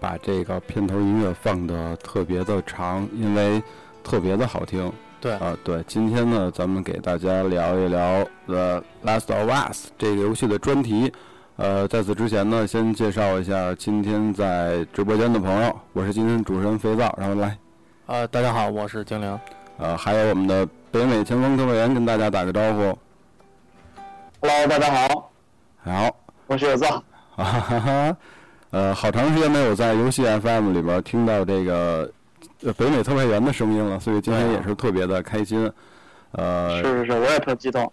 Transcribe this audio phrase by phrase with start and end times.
[0.00, 3.62] 把这个片头音乐放的特别的长，因为
[4.02, 4.92] 特别的好听。
[5.20, 11.10] 对啊，对，今天呢，咱们给大家聊一聊《The Last of Us》这个游戏的专题。
[11.56, 17.56] 呃，在此之前呢，先介绍一下今天在直播间的朋友，我是今天主持人肥皂，然后来，
[18.04, 19.40] 呃，大家好，我是精灵。
[19.78, 22.98] 呃，还有我们的北美前锋特派员跟大家打个招呼。
[24.40, 25.30] Hello，大家好，
[25.84, 26.16] 好，
[26.48, 27.02] 我是有造。
[27.36, 28.16] 哈哈哈。
[28.74, 32.10] 呃，好长时间没有在游戏 FM 里边听到这个
[32.64, 35.70] 呃北美特派员的声音了，所以今天也是特别的开心。
[36.32, 37.90] 呃，是是是，我也特激动。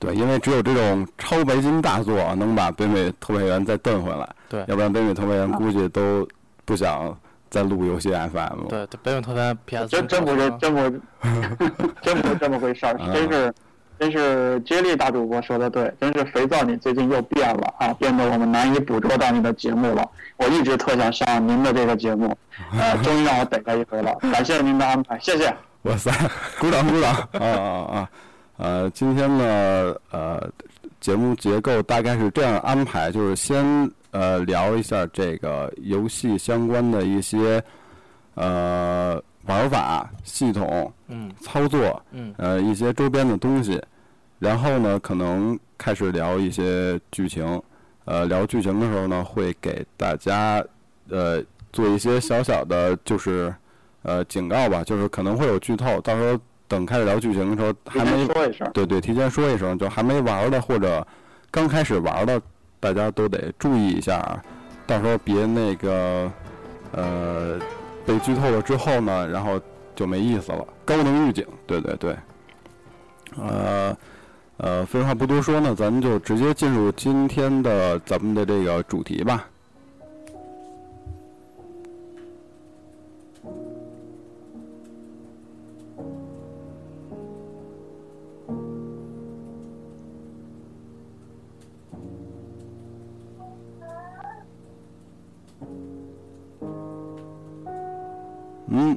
[0.00, 6.26] 对，因为只有这种超白金大作能把北美特派员再蹬回来，对，要不然北美特派员估计都
[6.64, 7.16] 不想
[7.48, 8.66] 再录游戏 FM 了。
[8.68, 11.00] 对，北美特派员 PS 真真不是真不是
[12.02, 13.54] 真不是这么回事儿，真是
[13.98, 20.08] 真是接力大主播说的对，真是肥皂你最近又变了啊，变得我们难以捕捉到你的节目了。
[20.36, 22.36] 我一直特想上您的这个节目，
[22.72, 25.50] 呃，终于让我逮到一回了，感谢您的安排，谢谢。
[25.82, 26.10] 哇塞，
[26.58, 27.14] 鼓掌鼓掌！
[27.32, 28.10] 啊啊啊！
[28.58, 30.50] 呃，今天呢，呃，
[31.00, 37.62] 节目结构大概是这样安排，就是先呃聊一下这个游戏相关的一些
[38.34, 41.30] 呃玩法、系统、嗯。
[41.40, 42.34] 操作，嗯。
[42.38, 43.82] 呃一些周边的东西，
[44.38, 47.60] 然后呢，可能开始聊一些剧情。
[48.04, 50.64] 呃，聊剧情的时候呢，会给大家
[51.10, 51.42] 呃
[51.72, 53.52] 做一些小小的，就是
[54.02, 61.04] 呃警告吧，就是可能会有剧透，到时候等开始聊剧情的时候，还没说一声，对对，提前说一声，就还没玩的或者
[61.50, 62.40] 刚开始玩的，
[62.78, 64.40] 大家都得注意一下啊，
[64.86, 66.30] 到时候别那个
[66.92, 67.58] 呃
[68.06, 69.60] 被剧透了之后呢，然后
[69.94, 70.64] 就没意思了。
[70.84, 72.16] 高能预警，对对对，
[73.36, 73.96] 呃
[74.58, 79.44] 呃，废话不多说呢，咱们就直接进入今天的咱们的这个主题吧。
[98.68, 98.96] 嗯，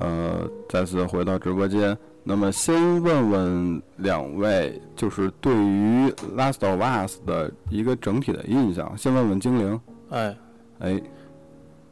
[0.00, 1.96] 呃，再次回到直播间。
[2.26, 8.96] 那么，先问问两位，就是对于《Last of Us》的一个整体的印象。
[8.96, 9.78] 先问问精灵，
[10.08, 10.34] 哎，
[10.78, 11.02] 哎，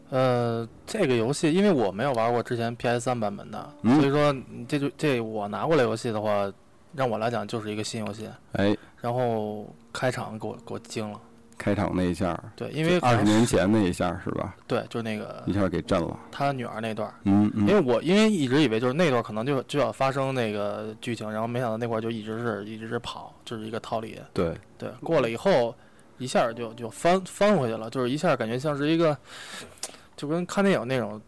[0.08, 4.34] 呃，这个游戏因为我没有玩过之前 PS 三版本的，嗯所以说
[4.66, 6.50] 这就这我拿过来游戏的话，
[6.94, 8.26] 让我来讲就是一个新游戏。
[8.52, 11.20] 哎，然后开场给我给我惊了，
[11.62, 14.56] 开场那一下，对，因为二十年前那一下是吧？
[14.66, 16.18] 对，就是那个一下给震了。
[16.32, 24.18] 他女儿那段嗯，嗯因为嗯，我因为一直以为就是那段可能就就要发生那个剧情，然后没想到那块儿就一直是一直是跑，就是一个逃离。
[24.32, 25.72] 对，对，过了以后，
[26.18, 29.16] 一下就就翻翻回去了，就是一下感觉像是一个，
[30.16, 31.20] 就跟看电影那种，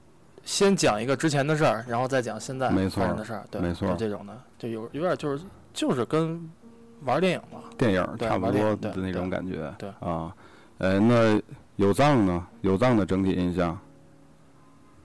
[0.44, 6.50] 先讲一个之前的事儿，然后再讲现在发生的事儿，对，没错就这种的，就有有点就是就是跟
[7.04, 9.72] 玩电影嘛，电影对差不多的那种感觉。
[9.78, 10.32] 对啊，
[10.78, 11.40] 呃，那
[11.76, 12.46] 有藏呢？
[12.62, 13.78] 有藏的整体印象？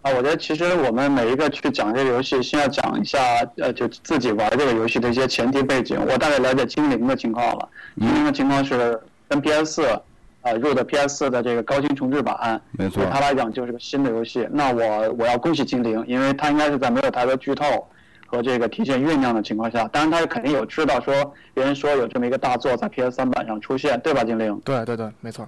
[0.01, 3.19] 啊，我觉得其实我们每一个去讲这个游戏，先要讲一下，
[3.57, 5.99] 呃，就自己玩这个游戏的一些前提背景。
[5.99, 7.69] 我大概了解精灵的情况了，
[7.99, 8.97] 精灵的情况是
[9.27, 10.01] 跟 PS 4
[10.41, 14.47] 呃入的 PS 四的这个高清重制版，没错对，他来讲就是个新的游戏。
[14.51, 17.85] 那我我要恭喜精灵，因为他应该是在没有太多剧透，
[18.29, 24.61] 和这个提前酝酿的情况下，当然他肯定有知道说别人说有这么一个大作在 PS 三版上出现，对吧，精灵？
[24.63, 25.47] 对对对，没错。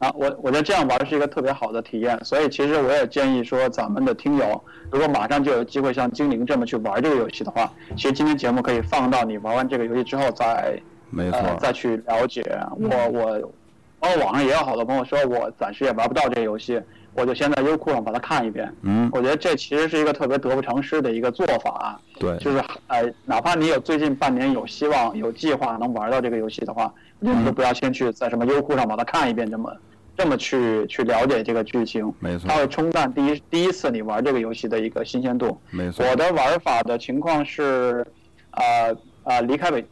[0.00, 4.60] 啊，我我觉得这样玩是一个特别好的体验，所以其实我也建议说，咱们的听友
[4.90, 10.76] 如果马上就有机会像精灵这么去玩这个游戏的话，其实今天节目可以放到你玩完这个游戏之后再
[11.08, 12.42] 没错，呃再去了解。
[12.80, 13.52] 我我，
[14.00, 16.82] 包括网上也有好多朋友说我暂时也玩不到这个游戏，
[17.14, 18.72] 我就先在优酷上把它看一遍。
[18.82, 22.00] 嗯，我觉得这其实是一个特别得不偿失的一个做法。
[22.18, 29.74] 对，就是呃，哪怕你有最近半年有希望、有计划能玩到这个游戏的话，你都不要先去在什么优酷上把它看一遍，这么。
[30.14, 35.58] 这么去去了解这个剧情，没错，它会冲淡第一第一次你玩这个游戏的一个新鲜度。
[35.70, 38.06] 没错，我的玩法的情况是，
[38.50, 38.94] 呃
[39.24, 39.82] 呃，离开北，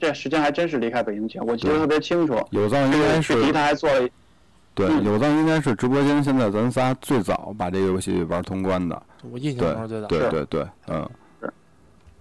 [0.00, 2.44] 这时间还真是离开北京前，我记得特别清楚。
[2.50, 4.08] 有藏应该是敌台做了，
[4.86, 9.02] 对，有藏应该是直播间现在咱仨最早把这个游戏玩通关的。
[9.30, 10.06] 我印象中是最早。
[10.06, 11.10] 对对对，嗯。
[11.40, 11.52] 是，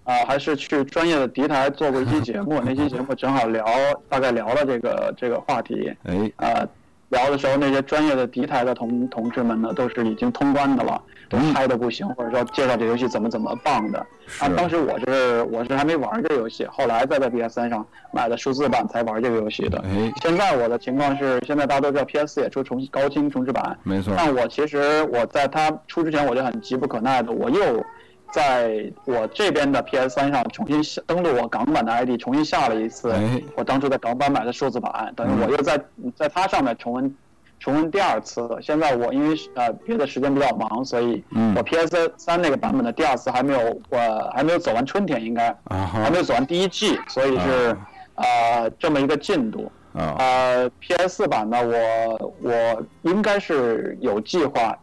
[0.04, 3.64] 啊，还是去专业的敌台做过一期节目， 那期节目正好聊，
[4.10, 5.94] 大概聊了这个这个话题。
[6.04, 6.32] 哎。
[6.38, 6.68] 啊。
[7.10, 14.00] 聊的时候，那些专业的敌台的同同志们呢，都是已经通关的了，都嗨的不行，或者说介绍这游戏怎么怎么棒的。
[14.40, 19.84] 啊，当时我是我是还没玩这个游戏，后来再在 PS 三上买的数字版才玩这个游戏的。
[20.22, 24.14] 现在我的情况是，现在大家都知道 PS 四也出重高清重置版，没错。
[24.18, 27.84] 但我其实我在它出之前，我就很急不可耐的，我又。
[28.30, 33.16] 在我这边的 PS 三上重新下登录我港版的 ID，重新下了一次。
[33.56, 35.82] 我当初在港版买的数字版，等于我又在
[36.14, 37.16] 在它上面重温
[37.60, 38.48] 重温第二次。
[38.62, 41.24] 现在我因为呃别的时间比较忙，所以
[41.56, 47.78] 我 PS 三那个版本的第二次还没有我还没有走完春天，应该还没有走完第一季，所以是
[48.16, 49.72] 呃这么一个进度。
[49.94, 54.78] 呃 PS 四版呢，我我应该是有计划，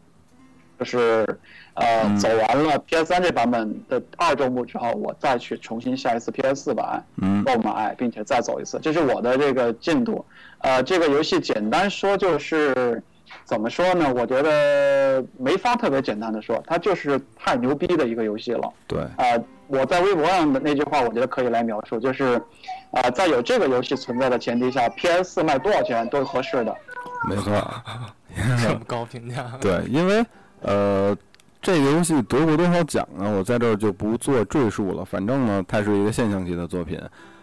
[0.79, 1.26] 就是。
[1.75, 10.25] 呃，走完了 PS 三这版本的二周目之后，我再去重新下一次 PS 四版嗯购买，并且再走一次，这是我的这个进度。
[10.59, 13.03] 呃，这个游戏简单说就是
[13.44, 14.15] 怎么说呢？
[14.15, 18.73] 我觉得没法特别简单的说，它就是太牛逼的一个游戏了。
[18.87, 19.00] 对。
[19.17, 19.37] 啊，
[19.67, 22.41] 我在微博上的那句话，我觉得可以来描述，就是
[22.93, 26.73] 啊，在有这个游戏存在的前提下，PS 四卖多少钱都是合适的。
[27.29, 27.53] 没错。
[28.62, 29.50] 这么高评价。
[29.61, 30.25] 对，因为
[30.61, 31.17] 呃。
[31.64, 33.28] 这个游戏得过多少奖呢？
[33.37, 35.05] 我在这儿就不做赘述了。
[35.05, 37.00] 反正呢，它是一个现象级的作品。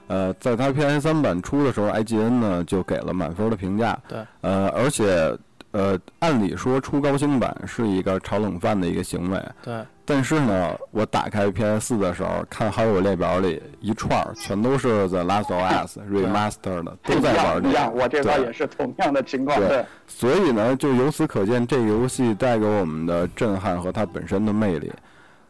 [0.08, 4.00] 呃，在它 PS 三版出的时候，IGN 呢就给了满分的评价。
[4.08, 4.20] 对。
[4.42, 5.38] 呃，而且。
[5.72, 9.42] 呃，按理说出高清版是一个炒冷饭的一个行为。
[9.64, 9.82] 对。
[10.04, 17.70] 但是呢，我打开 PS 的时候，看好友列表里一串儿全都是 The Last of Us Remastered 的，都在玩这个。
[17.70, 19.58] 一样，我这边也是同样的情况。
[19.58, 19.86] 对。
[20.08, 24.92] 所以呢，就由此可见，这个游戏带给我们的震撼和它本身的魅力。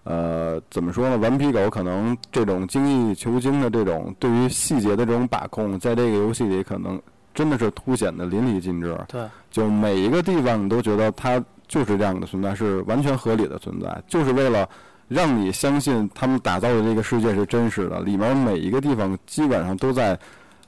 [0.03, 1.17] 呃，怎么说呢？
[1.17, 7.01] 顽皮狗可能这种精益求精的这种对于细节的这种把控，在这个游戏里可能。
[7.33, 8.97] 真的是凸显的淋漓尽致。
[9.07, 14.67] 对，就每一个地方你都觉得它就是这样的存在，是完全合理的存在，就是为了
[15.07, 17.99] 让你相信他们打造的这个世界是真实的。
[18.01, 20.17] 里面每一个地方基本上都在，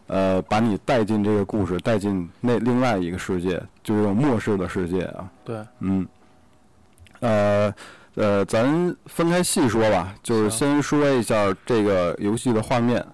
[0.08, 5.30] 呃，把你带进这个故事，带进那另外一个世界，就是这种末世的世界啊。
[5.44, 6.08] 对，嗯，
[7.20, 7.74] 呃，
[8.16, 13.06] 呃，咱分开细说吧，就是先说一下这个游戏的画面。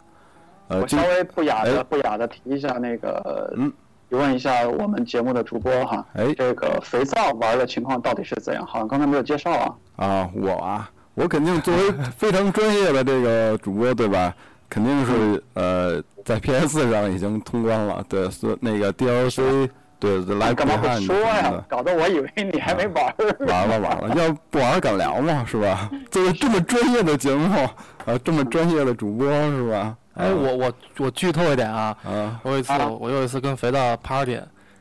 [0.69, 3.71] 我稍微不雅的不雅的提一下那个，嗯，
[4.09, 8.65] 问一下我们节目的主播哈，哎，这个肥皂玩的情况到底是怎样？
[8.65, 9.75] 好像刚才没有介绍啊。
[9.97, 14.33] 啊，我啊，我肯定作为非常专业的这个主播，对吧？
[14.69, 19.67] 肯定是呃，在 PS 上已经通关了，对，是那个 DLC，
[19.99, 21.51] 对，来干嘛不说呀？
[21.67, 23.03] 搞得我以为你还没玩。
[23.05, 23.35] 儿。
[23.47, 25.43] 玩了玩了，要不玩敢聊吗？
[25.47, 25.89] 是吧？
[26.11, 27.59] 作为这么专业的节目，
[28.05, 29.97] 啊，这么专业的主播，是吧？
[30.19, 31.95] 哎，我我我剧透一点啊！
[32.43, 34.33] 我有一次我有一次跟肥皂 party，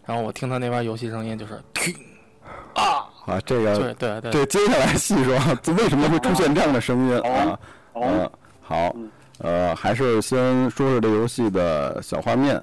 [0.04, 1.94] 然后我听他那边游戏声音就是听
[2.74, 5.34] 啊啊，这个对对对，这接下来细说，
[5.76, 7.56] 为什么会出现这样的声音啊？
[7.94, 8.28] 嗯，
[8.60, 8.92] 好，
[9.38, 12.60] 呃，还是先说说这游戏的小画面，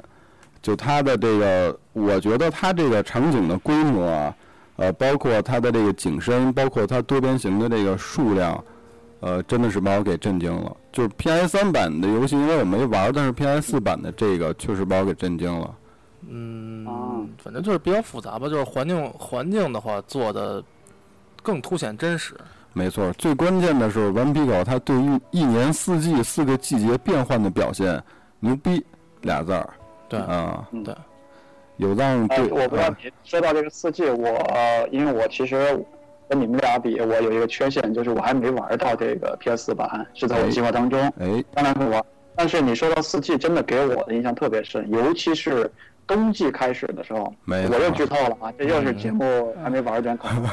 [0.62, 4.36] 就它的这个，我觉得它这个场景的规模啊，
[4.76, 8.62] 呃，包括它的这个景深，包括它多边形的这个数量。
[9.26, 10.78] 呃，真的是把我给震惊了。
[10.92, 15.76] 就是 PS 三版的游戏，因为我没玩，但是 PS 四版的这个确实把我给震惊了。
[16.30, 18.48] 嗯，反正就是比较复杂吧。
[18.48, 20.64] 就是环境环境的话，做的
[21.42, 22.36] 更凸显真实。
[22.74, 28.00] 没错，最关键的是顽皮狗，它对于一年四季四个季节变换的表现，
[28.40, 28.86] 牛逼
[29.22, 29.68] 俩字儿。
[30.08, 30.94] 对啊，对。
[31.78, 32.48] 有让对。
[32.52, 35.84] 我不知道你说到这个四季，我因为我其实。
[36.28, 42.04] 跟你们俩比，我有一个缺陷，就是我还没玩到这个 PS 版，是在我计划当中，哎，当然会玩。
[42.36, 45.72] 但是你说到四季，真的给我的印象特别深，尤其是
[46.06, 50.44] 冬季开始的时候，没我又剧透了啊，这又是节目还没玩之前，可能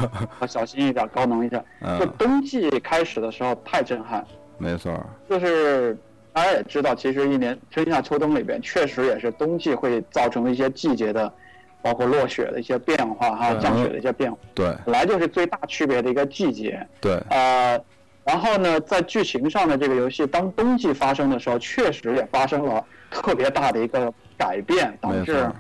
[0.41, 1.59] 要小心一点，高能一下。
[1.99, 4.25] 就嗯，冬季开始的时候太震撼，
[4.59, 4.95] 没错，
[5.29, 5.97] 就是
[6.33, 11.33] 大家也知道，其实一年春夏秋冬里边，确实也是冬季会造成一些季节的，
[11.83, 14.73] 包括落雪的一些变化哈，对降雪的一些变化，对。
[14.87, 16.87] 本来就是最大区别的一个季节。
[17.01, 17.79] 对，呃，
[18.25, 25.51] 然后呢，在剧情上的这个游戏，当冬季发生的时候，确实也发生了特别大的一个改变，导致，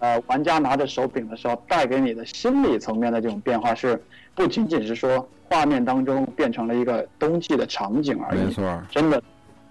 [0.00, 4.02] 呃玩家拿着手柄的时候，带给你的心理层面的这种变化是，
[4.34, 9.22] 不仅仅是说画面当中变成了一个冬季的场景而已，没错，真的，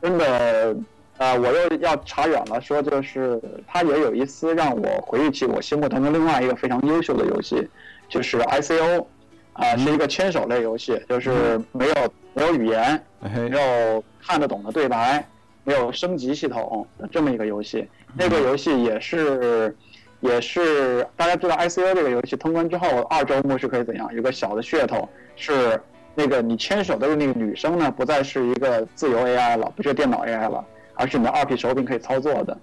[0.02, 0.76] 真的，
[1.18, 7.68] 呃，我又要查远了，说就是它也有一丝让我回忆起我心目当中另外一个非常优秀的游戏，
[8.08, 9.06] 就是 ICO，
[9.54, 11.94] 啊、是一个牵手类游戏，就是没有
[12.34, 15.28] 没有语言，哎没，有看得懂的对白，
[15.64, 17.88] 没有升级系统的这么一个游戏。
[18.16, 19.76] 那个游戏也是，
[20.20, 24.08] 也是大家知道 ICO 这个游戏通关之后，二周目是可以怎样？
[24.14, 25.82] 有个小的噱头是
[26.14, 30.64] 那个你牵手的那个女生呢，不再是一个自由 AI 了，不是电脑 AI 了，
[30.98, 32.58] 而是你的二 P 手柄可以操作的。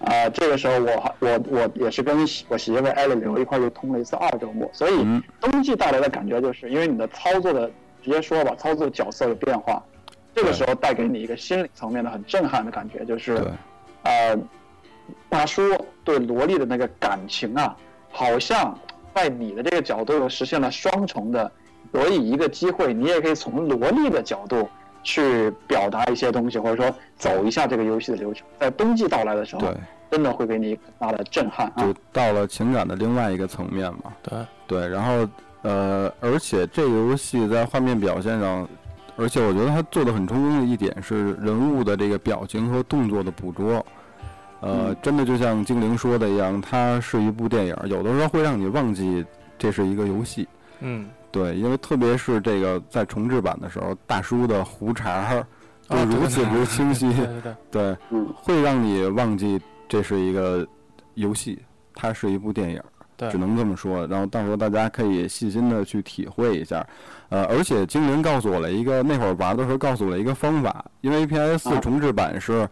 [0.00, 5.22] 啊、这个时候我还我我也是跟我媳妇艾丽刘一块儿又通了一次二周目，所以嗯。
[5.40, 7.70] 冬季带来的感觉就是因为你的操作的
[8.02, 9.82] 直接说吧，操作角色的变化，
[10.34, 13.34] 这个时候带给你一个心理层面的很震撼的感觉，就是，
[14.02, 14.36] 呃，
[15.28, 15.62] 大叔
[16.02, 17.76] 对萝莉的那个感情啊，
[18.10, 18.76] 好像
[19.14, 21.52] 在你的这个角度又实现了双重的，
[21.92, 24.68] 所以一个机会，你也可以从萝莉的角度
[25.02, 28.46] 去表达一些东西，或者说走一下这个游戏的流程。
[28.58, 29.74] 在冬季到来的时候对，，
[30.10, 31.94] 真的会给你很大的震撼啊就！
[32.12, 34.12] 到了情感的另外一个层面嘛。
[34.22, 35.28] 对，对，然后
[35.62, 38.68] 呃，而且这个游戏在画面表现上，
[39.16, 43.84] 而且我觉得它做的很成功的一点是人物的这个表情和动作的捕捉。
[44.60, 49.24] 呃嗯，真的就像精灵说的一样，它是一部电影，有的时候会让你忘记
[49.58, 50.46] 这是一个游戏。
[50.80, 55.46] 嗯，对，因为特别是这个在重置版的时候，大叔的胡茬儿
[55.88, 57.96] 就啊如此之清晰，对对 对，
[58.34, 60.66] 会让你忘记这是一个
[61.14, 61.58] 游戏，
[61.94, 62.82] 它是一部电影。
[63.16, 64.06] 对只能这么说。
[64.06, 66.82] 然后到时候大家可以细心的去体会一下。
[67.28, 72.66] 呃，而且精灵告诉我了一个，那会儿玩的时候告诉我了一个方法，因为 PS 四重置版是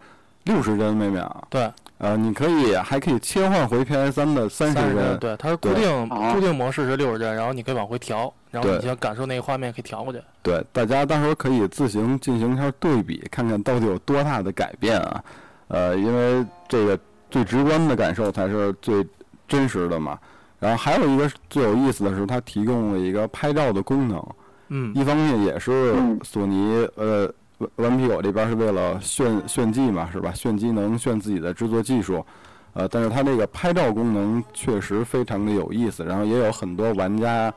[0.45, 5.19] 六十帧每秒，对，呃，你可以还可以切换回 PS 三的三十帧。
[5.19, 10.21] 对，它是固定啊固定模式是六十帧，然后你可以往回调，然后你想感受那个画面可以调过去。
[10.41, 15.23] 对，大家到时候可以自行进行一下对比，看看到底有多大的改变啊。
[15.67, 16.97] 呃，因为这个
[17.29, 19.05] 最直观的感受才是最
[19.47, 20.17] 真实的嘛。
[20.57, 24.25] 然后还有一个最有意思的是，它提供了一个拍照的功能。
[24.69, 30.33] 嗯，一方面也是嗯索尼呃顽顽皮狗这边是为了炫炫技嘛，是吧？
[30.33, 32.25] 炫技能、炫自己的制作技术，
[32.73, 37.53] 呃，但是它这个拍照功能确实非常的有意思，然后也有很多玩家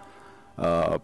[0.56, 0.98] 呃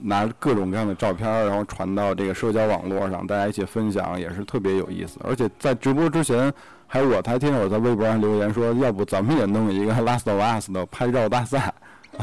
[0.00, 5.18] 拿各种各样的照片，然后传到这个社交网络上，大家一起分享，也是特别有意思。
[5.24, 6.52] 而且在直播之前，
[6.86, 11.74] 还有我台听友在微博上留言说，要不咱们也弄一个《Last of Us》的拍照大赛，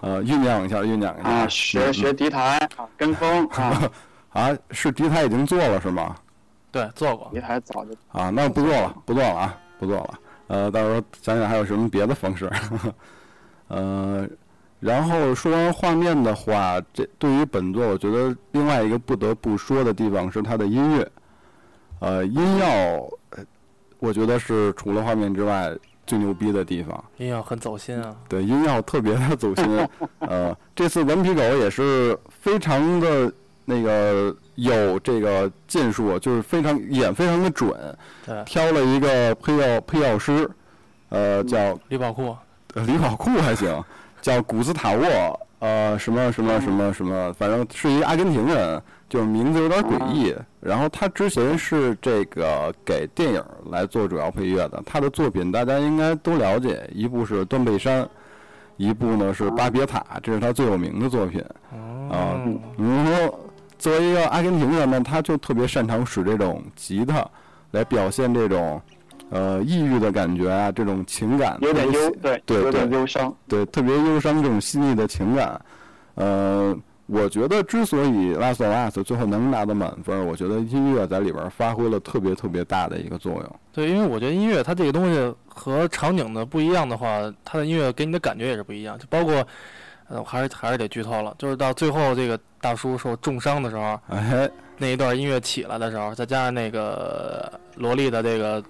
[0.00, 3.82] 呃，酝酿一下，酝酿一下啊，学学敌台啊，跟风啊，
[4.30, 6.16] 啊，是敌台已经做了是吗？
[6.70, 7.30] 对，做过。
[7.32, 10.18] 敌台早就啊，那不做了，不做了啊，不做了。
[10.48, 12.50] 呃，到时候想想还有什么别的方式。
[13.68, 14.28] 呃，
[14.78, 21.10] 然后说完画面的话，这对于本作，我觉得另外一个不得不说的地方是它的音乐。
[22.00, 22.66] 呃，音效，
[23.30, 23.44] 呃
[23.98, 25.74] 我觉得是除了画面之外
[26.06, 27.02] 最牛逼的地方。
[27.16, 28.14] 音乐很走心啊。
[28.28, 29.88] 对，音效特别的走心。
[30.18, 33.32] 呃，这次顽皮狗也是非常的
[33.68, 37.70] 那个有这个剑术，就是非常演非常的准，
[38.24, 40.48] 对，挑了一个配药配药师，
[41.08, 42.34] 呃，叫李宝库，
[42.74, 43.84] 呃李宝库还行，
[44.22, 50.34] 叫古斯塔沃，呃，什么什么什么什么，反正是一个阿根廷人，就是名字有点诡异。
[50.60, 58.04] 然后他之前是这个给电影来做主要配乐的，他的作品大家应该都了解，一部是《断背山》，
[58.76, 61.40] 一部呢是《巴别塔》，这是他最有名的作品。
[61.72, 63.38] 啊哦，然后
[63.78, 67.26] 作为一个阿根廷人呢，他就特别擅长使这种吉他
[67.70, 68.80] 来表现这种
[69.30, 73.34] 呃抑郁的感觉啊，这种情感有点忧，对，对有点对忧伤。
[73.48, 75.60] 对，特别忧伤这种细腻的情感。
[76.14, 76.74] 呃，
[77.06, 83.56] 我觉得之所以《拉索拉斯》最后能拿到满分，我觉得音乐在里边发挥了特别特别大的一个作用。
[83.72, 88.98] 对，因为我觉得音乐它这个东西和场景的不一样的话，它的音乐给你的感觉也是不一样。
[88.98, 89.46] 就包括，
[90.08, 94.48] 呃，还是还是得剧透了，就是到最后这个大叔受重伤的时候，哎，
[94.78, 98.62] 那一段音乐起来的时候，再加上那个萝莉的这个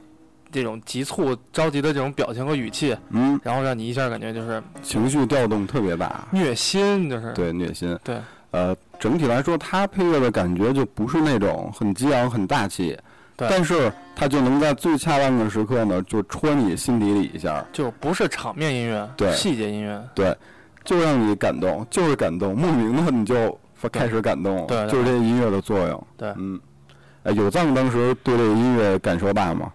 [0.51, 7.33] 这种急促、着急的这种表情和语气，嗯，然后让你一下感觉就是情绪调动特别大，虐心，就是。
[7.33, 7.99] 对，虐心。
[8.03, 8.19] 对，
[8.53, 12.97] 呃，整体来说，他配乐的感觉就不是那种很激昂、很大气，
[13.37, 13.47] 对。
[13.51, 20.35] 但是他就能在最恰当的时刻呢，就戳你心底里一下，就不是场面音乐，对细节音乐，对，
[20.87, 23.59] 就让你感动，就是感动，莫名的你就
[23.93, 26.07] 开始感动了，对对就是这音乐的作用。
[26.17, 26.33] 对。
[26.39, 26.59] 嗯，
[27.25, 29.73] 哎，有藏当时对这个音乐感受大吗？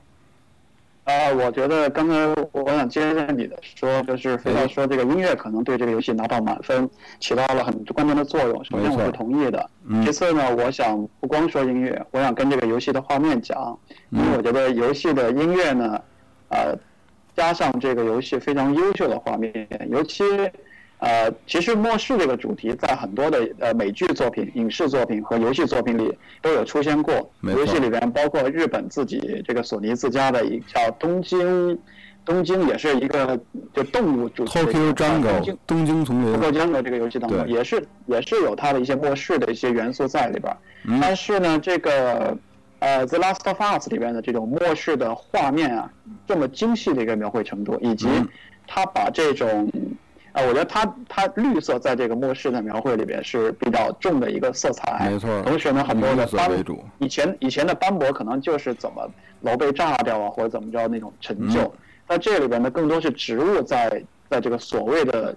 [1.04, 2.14] 啊，我觉得刚才
[2.52, 6.88] 我想接着你的说，就是非要说这个音乐可能对这个游戏拿到满分，
[7.20, 8.64] 起到了很关键的作用。
[8.64, 10.02] 首先我是同意的，嗯。
[10.06, 13.78] 其次呢，我想不光说音乐，我想跟这个游戏的画面讲，
[14.12, 16.00] 因为我觉得游戏的音乐呢，
[16.50, 16.78] 呃，
[17.36, 20.24] 加上这个游戏非常优秀的画面，尤其
[21.02, 27.28] 呃，其实末世这个主题在很多的呃美剧作品、影视作品和游戏作品里都有出现过。
[27.42, 31.76] 游戏里边包括日本自己这个索尼自家的一叫东京，
[32.24, 33.40] 东京也是一个
[33.74, 40.56] 就动物主题东 Jungle 京东京丛林，过江的这个游戏当中，也是也是有它的一些末世的一些元素在里边
[41.02, 42.38] 但是呢，这个
[42.78, 45.92] 呃《The Last of Us》里边的这种末世的画面啊，
[46.28, 48.30] 这么精细的一个描绘程度，以及嗯。
[48.74, 49.70] 它把这种
[50.34, 55.10] 呃，我觉得它它绿色在这个末世的描绘里边是比较重的一个色彩。
[55.10, 56.50] 没错同时呢，很多的斑
[57.00, 59.10] 以前以前的斑驳可能就是怎么
[59.42, 61.62] 楼被炸掉啊，或者怎么着那种陈旧。
[61.62, 61.72] 嗯
[62.08, 65.34] 在这里边呢，更多是植物在在这个所谓的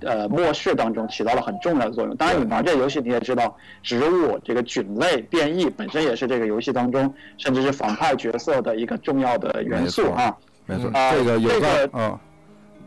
[0.00, 2.14] 呃末世当中起到了很重要的作用。
[2.16, 10.36] 当然，你玩这个游戏你也知道，植物这个菌类变异本身也是这个游戏当中甚至是反派角色的一个重要的元素没错啊。
[10.66, 12.18] 没错，啊这个有在这个，嗯，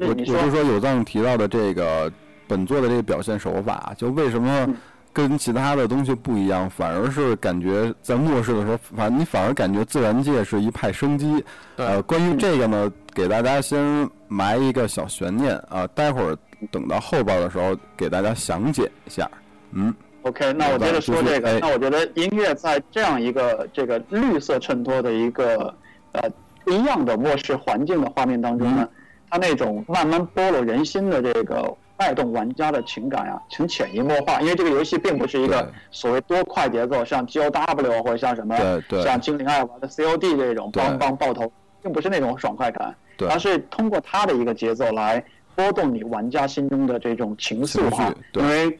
[0.02, 2.12] 我我就说有藏提到的这个
[2.48, 4.76] 本作的这个表现手法，就为什么嗯
[5.14, 11.44] 跟其他的东西不一样，反而是感觉在末世的时候，反你反而感觉自然界是一派生机。
[11.76, 16.38] 呃，关于这个呢，给大家先埋一个小悬念啊，待会儿
[16.72, 19.30] 等到后边的时候给大家详解一下。
[19.74, 21.60] 嗯，OK，那我接着说这就是哎个。
[21.60, 25.74] 那我觉得音乐在这样一个这个绿色衬托的一个
[26.14, 26.22] 呃
[26.64, 28.88] 不一样的末世环境的画面当中呢，
[29.32, 34.42] 它那种慢慢剥落人心的这个带动玩家的情感呀、很潜移默化。
[34.42, 38.58] 因为这个游戏并不是一个所谓多快节奏，像 GOW 或者像什么
[39.02, 40.84] 像精灵爱玩的 COD 这种对。
[40.84, 41.50] 梆梆爆头，
[41.82, 42.94] 并不是那种爽快感，
[43.30, 45.24] 而是通过它的一个节奏来
[45.56, 48.14] 拨动你玩家心中的这种情愫哈。
[48.34, 48.78] 因为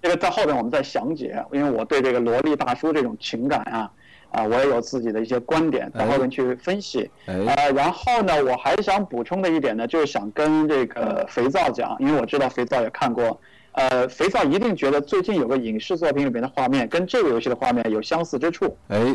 [0.00, 3.90] 这个在后面我们再详解，因为我对这个萝莉大叔这种情感啊，
[4.32, 7.10] 啊，我也有自己的一些观点，在后面去分析。
[7.26, 13.38] 哎，呃，然后呢，我还想补充的一点呢，就是想跟这个肥皂讲，因为我知道肥皂也看过，
[13.72, 18.76] 呃，肥皂一定觉得最近有个影视作品里面的画面跟这个游戏的画面有相似之处。
[18.88, 19.14] 哎，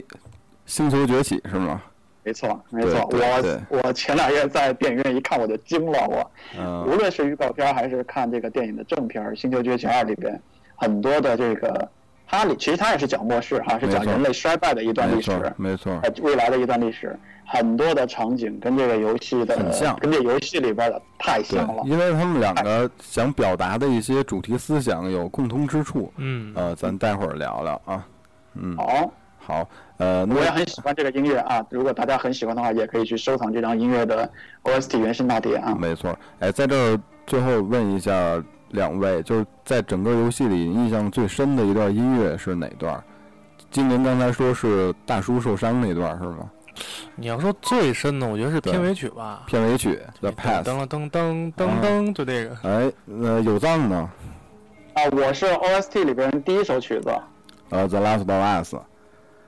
[0.66, 1.82] 星球崛起是吗？
[2.24, 6.32] 没错，没错，我我前两天在电影院一看我就惊了，我。
[6.60, 10.38] 嗯、无论是预告片儿还是看这个电影的正片儿《星球崛起二》里边，
[10.76, 11.90] 很多的这个
[12.28, 21.84] 它里其实它也是讲末世哈，是讲人类衰败的一段历史，没错，没错，呃未来的一段历史，很多的场景跟这个游戏的很像跟这游戏里边的太像了，。
[21.86, 26.12] 因为他们两个想表达的一些主题思想有共通之处。
[26.18, 28.06] 嗯，呃，咱待会儿聊聊啊。
[28.56, 34.30] 嗯，好，好，呃，我也很喜欢这个音乐啊，如果大家很喜欢的话，也可以去收藏这张音乐的
[34.64, 35.78] OST 原声大碟啊。
[35.80, 36.18] 没错。
[36.40, 43.02] 哎，在这儿最后问一下两位，就是在整个游戏里印象最深的一段音乐是哪段？
[43.70, 46.50] 精灵刚才说是大叔受伤那段是吗？
[47.16, 49.44] 你要说最深的，我觉得是片尾曲吧。
[49.48, 50.70] 片尾曲 The 噔 Pass。
[50.70, 52.56] 噔噔噔噔噔，就这个。
[52.64, 54.10] 哎，呃，有藏呢？
[54.94, 57.10] 啊，我是 OST 里边第一首曲子，
[57.70, 58.30] 呃，The Last of
[58.66, 58.76] Us。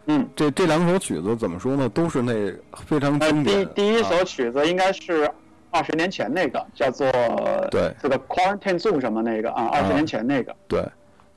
[0.08, 1.88] 嗯，这这两首曲子怎么说呢？
[1.89, 2.34] 都是那
[2.86, 3.65] 非常呃，经典。
[3.67, 5.32] 第第一啊首曲子应该是
[5.71, 7.10] 二十年前那个，叫做
[7.71, 7.93] 对。
[8.01, 10.79] 这个 Quarantine Zone 什么那个啊，二十年前那个，对，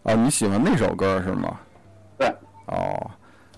[0.02, 1.58] 啊，你喜欢那首歌是吗？
[2.18, 2.28] 对，
[2.66, 3.10] 哦，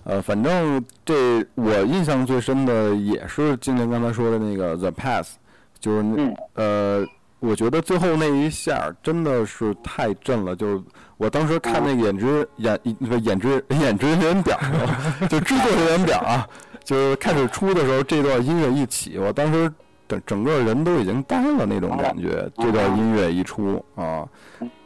[0.03, 5.37] 呃，反正这我印象最深的也是今年刚才说的那个 The Pass，
[5.79, 6.35] 就是那、嗯。
[6.53, 7.07] 呃，
[7.39, 10.83] 我觉得最后那一下真的是太震了，就是
[11.17, 14.59] 我当时看那个演职演不是演职演职人员表，
[15.29, 16.47] 就制作人员表啊，
[16.83, 19.71] 就是开始出的时候，这段音乐一起，我当时
[20.07, 22.49] 整整个人都已经呆了那种感觉。
[22.57, 24.27] 这段音乐一出啊，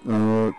[0.05, 0.51] 嗯，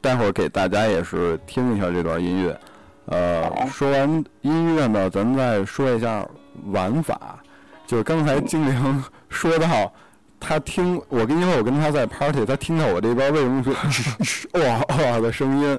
[0.00, 2.58] 待会儿给大家也是听一下这段音乐。
[3.06, 6.26] 呃，说完音乐呢，咱们再说一下
[6.66, 7.38] 玩法。
[7.86, 9.92] 就是刚才精灵 说到，
[10.38, 13.74] 他听我跟因为我跟他在 party，他听到我这边为什么说
[14.62, 15.78] 哇哇的声音，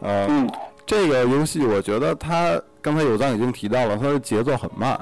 [0.00, 0.50] 呃，嗯
[0.84, 5.00] 这个游戏我觉得它刚才有藏已经提到了，它的节奏很慢，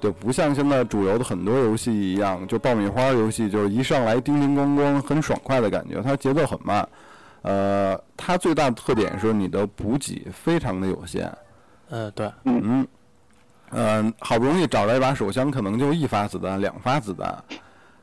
[0.00, 6.86] 对，不像现在主流的很多游戏一样，就爆米花游戏就是一上来叮叮咣咣很爽快的感觉，它节奏很慢。
[7.42, 11.32] 呃，它最大的特点是你的补给非常的有限，
[11.90, 12.86] 嗯，对，嗯，
[13.70, 17.36] 呃，好不容易找到一把手枪，可能就一发子弹、两发子弹。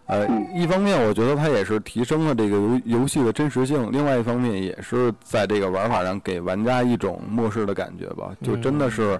[0.06, 9.20] 呃，一方面我觉得它也是提升了这个游游戏的真实性，另外一方面也是在这个玩法上给玩家一种末世的感觉吧，就真的是，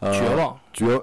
[0.00, 1.00] 呃，绝望，绝，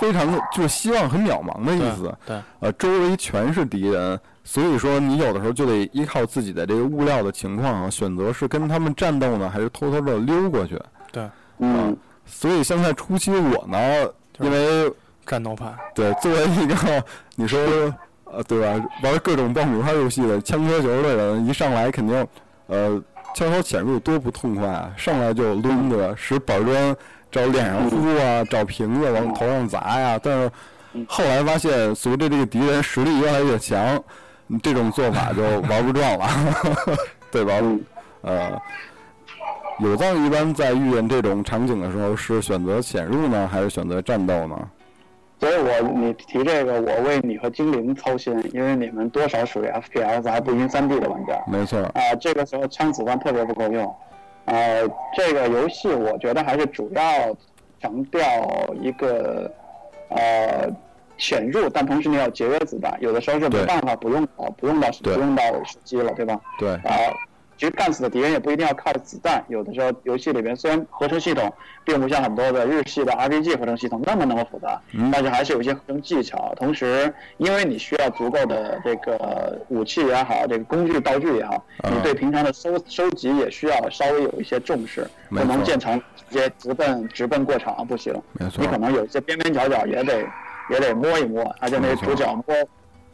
[0.00, 2.14] 非常的就是希望很渺茫的意思。
[2.26, 10.80] 对，呃，周围全是敌人，所以说你有的时候就得依靠自己的这个物料的情况啊，选择是跟他们战斗呢，还是偷偷的溜过去。
[11.12, 11.28] 对。
[11.58, 11.96] 嗯。
[12.32, 14.92] 所以现在初期我呢，因为
[15.26, 17.58] 战斗派，对作为一个你说
[18.24, 22.24] 呃对吧，玩各种爆米花游戏的枪车球的人，一上来肯定
[22.68, 23.02] 呃
[23.34, 26.96] 悄悄潜入多不痛快啊，上来就抡对吧，使板砖
[27.30, 30.18] 找脸上呼啊，找瓶子往头上砸呀。
[30.22, 30.50] 但是
[31.06, 34.02] 后来发现，随着这个敌人实力越来越强，
[34.62, 36.26] 这种做法就玩不转了，
[37.30, 37.54] 对吧？
[37.60, 37.80] 嗯
[38.22, 38.60] 呃，
[39.78, 44.58] 有藏一般在遇见这种场景的时候，是选择潜入呢，还是选择战斗呢？
[45.38, 51.32] 所以我你提这个，我为你和精灵操心，因为你们多少属于 FPS 还不晕三 D 的玩家。
[51.46, 53.94] 没错，啊、这个时候枪子弹特别不够用。
[54.50, 54.82] 呃，
[55.14, 57.02] 这个游戏我觉得还是主要
[57.80, 58.20] 强调
[58.80, 59.48] 一个
[60.08, 60.68] 呃
[61.16, 66.40] 潜入，但同时你要节约子弹，有的时候是没办法不用到不用到不用到手机了，对吧？
[66.58, 67.14] 对，啊、
[67.60, 71.52] 其实干死的敌人也不一定要靠子弹，有的时候游戏里边虽然合成系统
[71.84, 76.54] 并不像很多的日系的 RPG 合成系统那么那么复杂，嗯但是还是有一些合成技巧。
[76.56, 88.10] 同时，因为你需要足够的这个武器也好，这个工具道具也好，嗯你对平常的收收集也需要稍微有一些重视，不能见长直接直奔直奔过场不行。
[88.32, 90.24] 没错你，可能有一些边边角角也得
[90.70, 92.56] 也得摸一摸，而且那个主角摸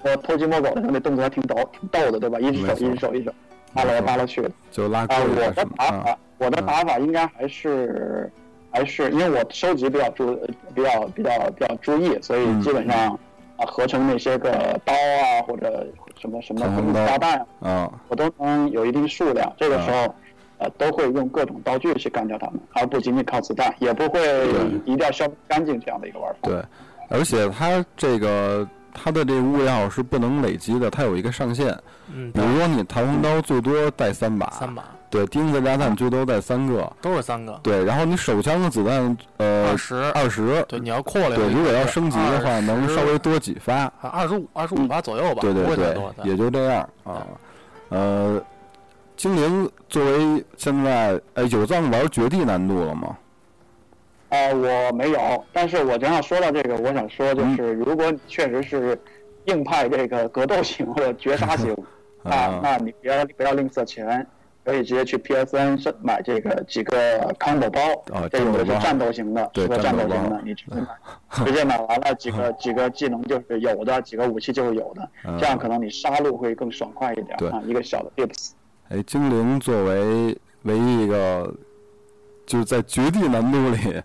[0.05, 2.39] 摸偷鸡摸狗的时候，那动作还挺逗挺逗的，对吧？
[2.39, 3.35] 一只手一只手一只手
[3.77, 4.51] 扒拉来扒拉去的。
[4.71, 5.65] 就拉啊，钩我的？
[5.77, 8.33] 打法，我的打法应该还是
[8.71, 10.35] 还是因为我收集比较注
[10.75, 13.19] 比较比较比较注意，所以嗯基本上
[13.57, 14.51] 啊合成那些个
[14.85, 15.87] 刀啊或者
[16.19, 19.53] 什么什么长虹刀炸弹啊，啊，我都能有一定数量。
[19.59, 20.13] 这个时候。
[20.59, 24.19] 呃，都会用各种道具去干掉他们，而不仅仅靠子弹，也不会
[24.87, 26.49] 一定要消干净这样的一个玩法。
[26.49, 26.63] 对，
[27.11, 31.69] 而且它这个它的这个物料是不能累积的，它有一个上限。
[32.13, 34.83] 嗯，比如说你弹簧刀最多带三把，三把。
[35.09, 43.91] 对，钉子炸弹最多带三个，都是三个，对，然后你手枪的子弹呃二十，二十，对，你要扩了，对，如果要升级的话，能稍微多几发。
[44.01, 47.25] 二十五二十五发左右吧，对对对也就这样啊。
[47.91, 48.43] 呃，
[49.17, 53.17] 精灵作为现在呃有藏玩绝地难度了吗？
[54.37, 54.55] 呃，
[54.89, 58.99] 我没有，但是我正好说到这个，我想说就是，嗯如果你确实是
[59.47, 61.73] 硬派这个格斗型或者绝杀型，
[62.23, 64.27] 啊啊，那你不要不要吝啬钱，
[64.65, 67.81] 可以直接去 PSN 是买这个几个 combo 包，
[68.15, 78.51] 啊这有的是战斗型的，对适合战斗型的，你直接买，直接买完了几个几个技能就是有的，几个武器就是有的，嗯这样可能你杀戮会更爽快一点啊，一个小的 tips。
[78.89, 81.53] 哎，精灵作为唯一一个
[82.45, 84.03] 就是在绝地难度里，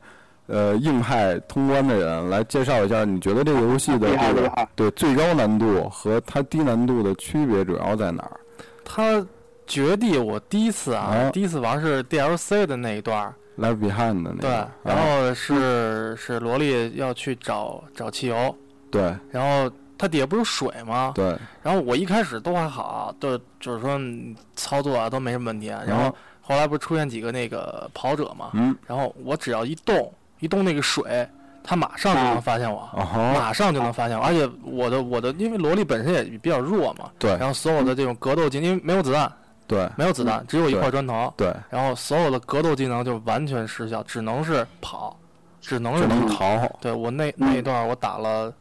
[0.51, 8.39] 呃，硬派通关的人，来介绍一下，你觉得这个游戏的这个对最高难度和它低难度的区别主要在哪儿？
[8.83, 9.25] 它
[9.65, 11.29] 绝地我第一次啊，啊。
[11.31, 14.49] 第一次玩是 DLC 的那一段儿，Left Behind 的那个对，，
[14.83, 18.53] 然啊后是是萝莉要去找找汽油，
[18.89, 19.15] 对。
[19.31, 21.13] 然后它底下不是水吗？
[21.15, 31.25] 对，然后我一开始都还好，都就是说嗯操作啊都没什么问题，然后后后来不是出现几个那个跑者嘛，嗯，然后我只要一动一动那个水，
[31.63, 32.89] 它马上就能发现我。
[33.33, 39.31] 马上就能发现我，而且我的我的，因为萝莉本身也比较弱嘛，对然后所有的这种格斗技，因为没有子弹，
[39.67, 45.17] 对没有子弹，只有一块砖头，对，然后所有的格斗技能就完全失效，只能是跑，
[45.61, 46.03] 只能是。
[46.35, 48.51] 逃对我那那一段我打了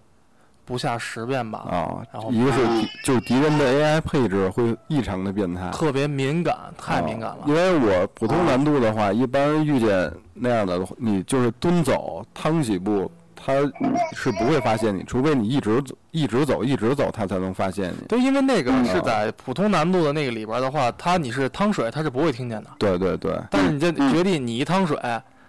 [0.70, 7.38] 不下十遍吧，啊然后，一个是敌就是敌人的 AI 配置会异常的变态，特别敏感，太敏感了。
[7.42, 13.54] 啊因为我普通难度的话，一般遇见那样的，你就是蹲走趟几步，他
[14.12, 18.06] 是不会发现你，除非你一直走一直走一直走，他才能发现你。
[18.06, 22.70] 对，因为那个嗯是在普通难度的那个里边的话，他你是趟水，他是不会听见的。
[22.78, 24.96] 对对对，但是你这嗯绝地，你一趟水，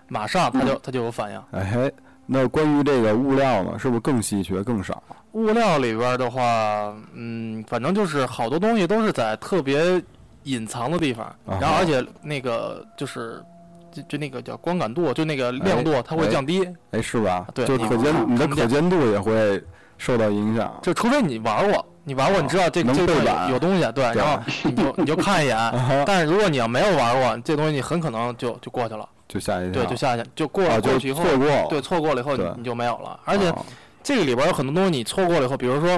[0.08, 1.42] 马上他就他就有反应。
[1.52, 1.94] 哎嘿，
[2.34, 5.04] 那关于这个物料呢，是不是更稀缺、更少？
[5.34, 10.02] 物料里边的话，嗯，反正就是好多东西都是在特别
[10.44, 13.44] 隐藏的地方，啊然后而且那个就是
[13.92, 16.66] 就就那个叫光感度，就那个亮度，它会降低。
[16.92, 17.46] 哎，是吧？
[17.54, 19.62] 就可见你的可见度也会
[19.98, 20.74] 受到影响。
[20.82, 23.14] 就除非你玩过，你玩过，你知道这能这个
[23.50, 25.58] 有东西，对，对然后你就你就看一眼。
[26.06, 29.82] 但是如果你要没有玩过，这东西你很可能就就过去了，就吓一跳。
[29.82, 31.68] 对，就下去，就过过去以后，错过了。
[31.70, 33.18] 对，错过了以后你你就没有了。
[33.24, 33.66] 而且啊
[34.04, 35.98] 这个里边有很多东西你错过了以后，比如说，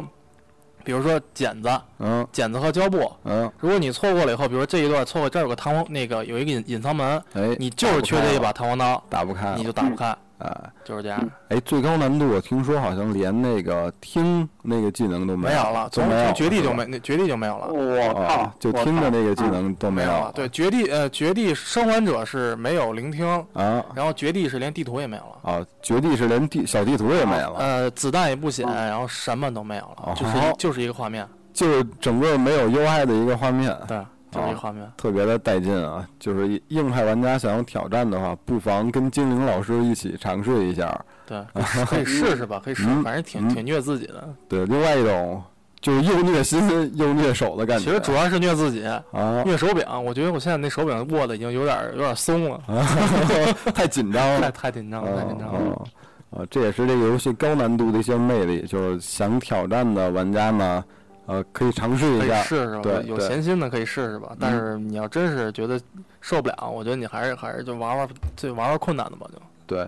[0.84, 1.70] 比如说剪子、
[2.00, 10.14] 嗯剪子和胶布，嗯，如果你错过了以后，比如说这一段错过，这儿有个弹簧，那个有一个隐隐藏门，哎，你就是缺这一把弹簧刀，打不开，你就打不开，
[10.44, 11.32] 哎就是这样。
[11.48, 17.68] 哎，最高难度我听说好像连那个听那个技能都有没有了，都没有从从绝地就没，那绝地就没有了。
[17.68, 19.94] 我靠啊，，就听的那个技能都。
[19.94, 34.90] 没有了，对，绝地呃，绝地生还者是没有聆听，啊然后绝地是连地图也没有了，啊，绝地是连地小地图也没了，呃，子弹也不显，嗯然后什么都没有哦了，就是一就是一个画面，就是整个没有 UI 的一个画面，对，就是一个画面。
[34.98, 36.08] 特别的带劲啊！
[36.20, 41.00] 就是硬派玩家想要挑战的话，不妨跟精灵老师一起尝试一下。
[41.26, 41.42] 对，
[41.86, 44.28] 可以试试吧，可以试，嗯反正挺嗯挺虐自己的。
[44.50, 45.42] 对，另外一种
[45.80, 46.62] 就是又虐心
[46.98, 47.86] 又虐手的感觉。
[47.86, 49.04] 其实主要是虐自己，啊，
[49.46, 49.86] 虐手柄。
[50.04, 52.62] 我觉得我现在那手柄握的已经有点有点松了，
[53.76, 55.60] 太紧张了，太紧张了，太紧张了。
[55.62, 55.88] 嗯
[56.34, 60.84] 啊，这也是这个游戏高难度的一些魅力，就是想挑战的玩家呢，
[61.26, 62.42] 呃，可以尝试可以一下。
[62.44, 64.30] 试试吧，有闲心的可以试试吧。
[64.40, 65.80] 但是你要真是觉得
[66.22, 69.42] 受不了，我觉得你还是还是就玩玩最玩玩困难的吧，就。
[69.66, 69.88] 对，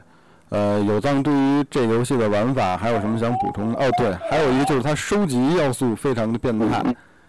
[0.50, 3.86] 呃，有藏对于这游戏的玩法还有什么想补充的？
[3.86, 6.82] 哦，对，还有一个就是它收集要素非常的变态。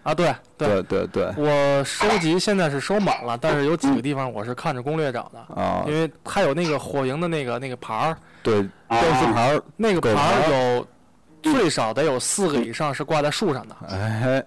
[0.03, 10.87] 啊，对对，对对对，我收集现在是收满了，但是有几个地方我是看着攻略找的，啊因，为它有那个火营的那个那个牌儿，对，标识牌儿，那个牌儿有
[11.51, 14.43] 最少得有四个以上是挂在树上的，哎，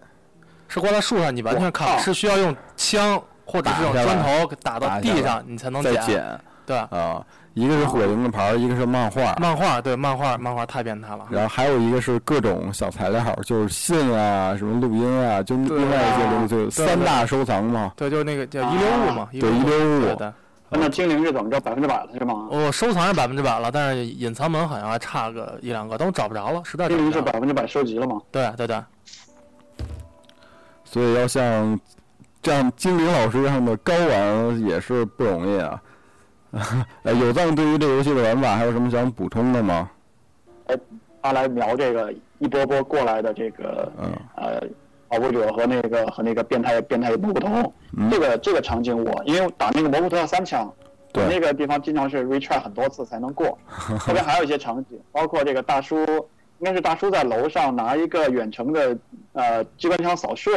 [0.69, 6.41] 是挂在树上，你完全看靠是需要用枪或者是用砖头打到地上你才能捡。
[6.67, 7.21] 对，啊，
[7.55, 9.35] 一个是火影的牌儿，一个是漫画。
[9.41, 11.27] 漫画对漫画漫画太变态了。
[11.29, 17.93] 然后还有一个是各种小材料，就是信啊，什么录音啊，就另外一些东西，就对三大收藏嘛。
[17.97, 20.33] 对，就是那个叫遗留物嘛，对遗留物。
[20.71, 21.61] 那精灵是怎么着？
[21.61, 22.49] 百分之百了是吗？
[22.51, 27.27] 我收藏是百分之百了，但是隐藏门好像还差个一两个，但我找不着了，实在找精灵不着了。
[27.27, 28.21] 是百分之百收集了吗？
[28.31, 28.83] 对对对，
[30.85, 31.79] 所以要像
[32.41, 35.83] 这样精灵老师这样的高玩也是不容易啊。
[37.03, 39.91] 呃， 有藏对于这个游戏的玩法还有什么想补充的吗？
[41.23, 44.59] 他来描这个一波波过来的这个嗯呃
[45.11, 50.73] 保护者和那个和那个变态变态蘑菇头，嗯这个这个场景我因为打那个蘑菇头要三枪，
[51.13, 53.59] 对那个地方经常是 retry 很多次才能过。
[53.99, 55.97] 后边还有一些场景，包括这个大叔，
[56.61, 58.97] 应该是大叔在楼上拿一个远程的
[59.33, 60.51] 呃机关枪扫射，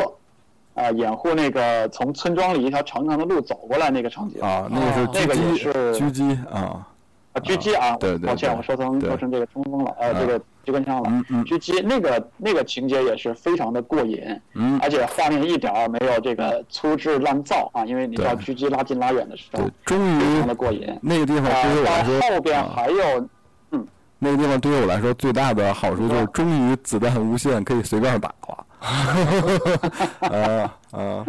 [0.75, 4.39] 呃掩护那个从村庄里一条长长的路走过来那个场景。
[4.39, 6.87] 啊，那个是哦那个狙击，也是狙击啊，
[7.33, 11.09] 啊，狙击啊，对对抱歉，我说成说成这个冲锋了，呃，啊这个机关枪了。
[11.45, 14.21] 狙击那个那个情节也是非常的过瘾，
[14.53, 20.87] 嗯，而且画面一点儿没有这个粗制滥造啊，因为你知道对狙击拉近拉远的时候对，终于非常的过瘾。
[21.01, 23.29] 那个地方啊对于我来到说，后边啊还有
[23.71, 23.87] 嗯
[24.19, 28.65] 那个地方对于我来说最大的好处就是终于子弹无限，可以随便打了。
[30.19, 31.25] 啊啊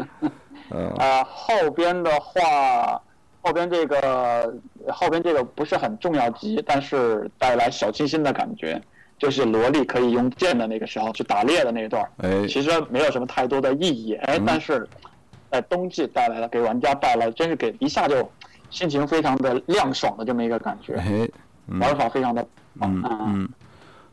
[0.71, 3.01] 嗯啊，后边的话，
[3.45, 4.55] 后边这个
[4.89, 8.81] 后边这个不是很重要级，但是带来小清新的感觉，
[9.19, 14.89] 就是萝莉可以用剑的那个时候去打猎的那一段儿，哎其实没有什么太多的意义，哎，嗯但是
[15.51, 18.27] 在冬季带来了给玩家带来真是给一下就
[18.71, 21.29] 心情非常的亮爽的这么一个感觉，哎
[21.69, 22.45] 嗯玩法非常的
[22.81, 23.19] 棒嗯啊。
[23.29, 23.49] 嗯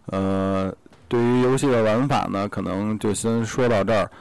[0.07, 0.75] 呃，
[1.07, 4.11] 对于游戏的玩法呢，可能就先说到这儿。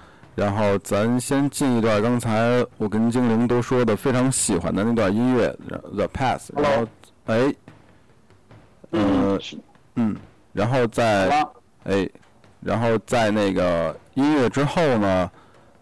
[0.41, 5.55] 然后咱先进一段刚才我跟精灵都说的非常喜欢的那段音乐
[5.95, 6.89] 《The Path》，然后
[7.27, 7.55] 哎，
[8.93, 9.39] 嗯，
[9.97, 10.17] 嗯，
[10.55, 11.53] 然后好再了，
[11.85, 12.09] 哎，
[12.61, 15.31] 然后在那个音乐之后呢，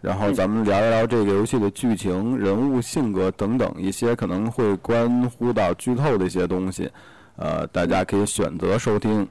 [0.00, 6.90] 然后咱们聊一聊这个游戏的剧情、人物性格等等一些可能会关乎到剧透的一些东西，
[7.36, 9.24] 呃，大家可以选择收听。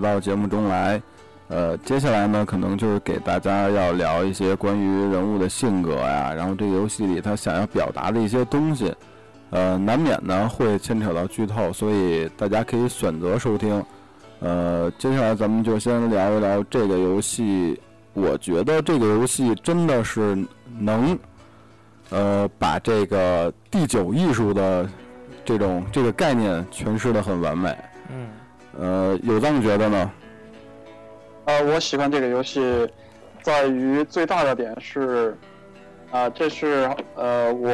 [0.00, 1.00] 到节目中来，
[1.48, 8.94] 呃，接下来呢，可能就是给大家要聊一些关于人物的性格呀，然后这个游戏里他想要表达的一些东西，
[9.50, 13.84] 呃，难免呢会牵扯到剧透，所以大家可以选择收听。
[14.40, 17.78] 呃，接下来咱们就先聊一聊这个游戏。
[18.12, 20.36] 我觉得这个游戏真的是
[20.78, 21.16] 能，
[22.10, 24.88] 呃，把这个第九艺术的
[25.44, 27.76] 这种这个概念诠释的很完美。
[28.78, 30.10] 嗯，呃，有这么觉得呢？
[31.46, 32.88] 呃，我喜欢这个游戏，
[33.42, 35.36] 在于最大的点是，
[36.10, 37.70] 啊、这是呃我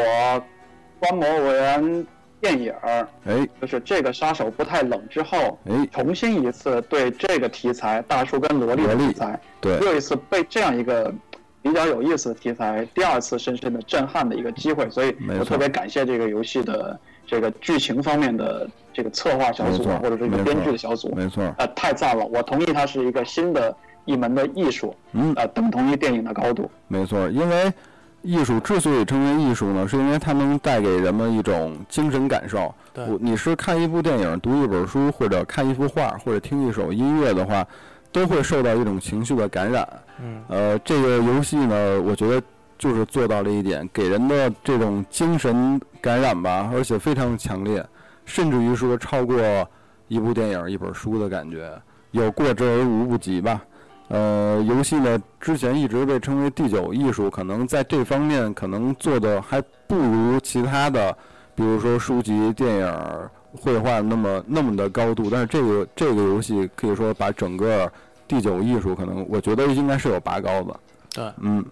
[0.98, 2.06] 观摩完
[2.40, 11.12] 电影儿，哎就是这个杀手不太冷之后，哎，重新一次对这个题材大叔跟萝莉的题材，对，又一次被这样一个
[11.60, 22.24] 比较有意思的题材，第二次深深的震撼的一个机会，所以我特别感谢这个游戏的这个剧情方面的这个策划小组或者这个编剧的小组，没错，呃，太赞了！
[22.26, 26.70] 我同意它是一个新的一门的艺术，嗯，呃，等同于电影的高度。
[26.88, 27.72] 没错，因为
[28.22, 32.74] 艺术之所以称为艺术呢，是因为它能带给人们一种精神感受。
[32.94, 37.66] 对我你是看一部电影、读一本书，或者看一幅画，或者听一首音乐的话，
[38.10, 39.86] 都会受到一种情绪的感染。
[40.22, 42.42] 嗯，呃，这个游戏呢，我觉得
[42.78, 47.84] 就是做到了一点，给人的这种精神感染吧，而且非常强烈，
[48.24, 49.36] 甚至于说超过
[50.08, 51.72] 一部电影、一本书的感觉，
[52.10, 53.62] 有过之而无不及吧。
[54.08, 61.16] 呃，游戏呢之前一直被称为第九艺术，可能在这方面可能做的还不如其他的，
[61.56, 65.28] 比如说书籍、电影、绘画那么那么的高度。
[65.28, 67.90] 但是这个这个游戏可以说把整个
[68.28, 70.80] 第九艺术，可能我觉得应该是有拔高的。
[71.12, 71.64] 对，嗯，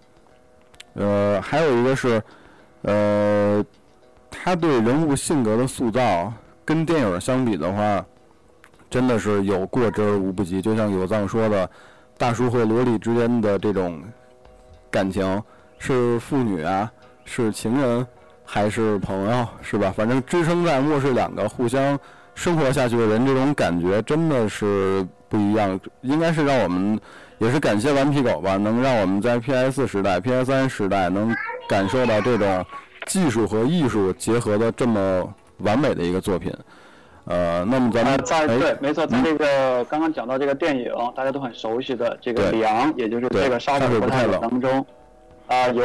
[0.95, 2.21] 呃，还有一个是，
[2.81, 3.63] 呃，
[4.31, 6.33] 他对人物性格的塑造
[6.65, 8.03] 跟电影相比的话，
[8.89, 10.61] 真的是有过之而无不及。
[10.61, 11.69] 就像有藏说的，
[12.17, 14.01] 大叔和萝莉之间的这种
[14.89, 15.43] 感情
[15.77, 16.91] 是父女啊，
[17.25, 18.07] 是情人
[18.45, 19.91] 还是朋友，是吧？
[19.95, 21.99] 反正支撑在末世两个互相
[22.35, 25.77] 生活下去的人，这种感觉真的是不一样。
[26.01, 26.97] 应该是让我们
[27.39, 31.35] 也是感谢顽皮狗吧，能让我们在 PS 时代、PS 三时代能
[31.67, 32.65] 感受到这种
[33.07, 36.53] 技术和艺术结合的这么完美的一个作品。
[37.25, 44.85] 呃，那么咱呃，们在哎对，没错，在这个刚刚讲到这个电影，大家都很熟悉的这个里昂，也就是这个杀杀手手不太冷冷当中，
[45.47, 45.83] 啊，由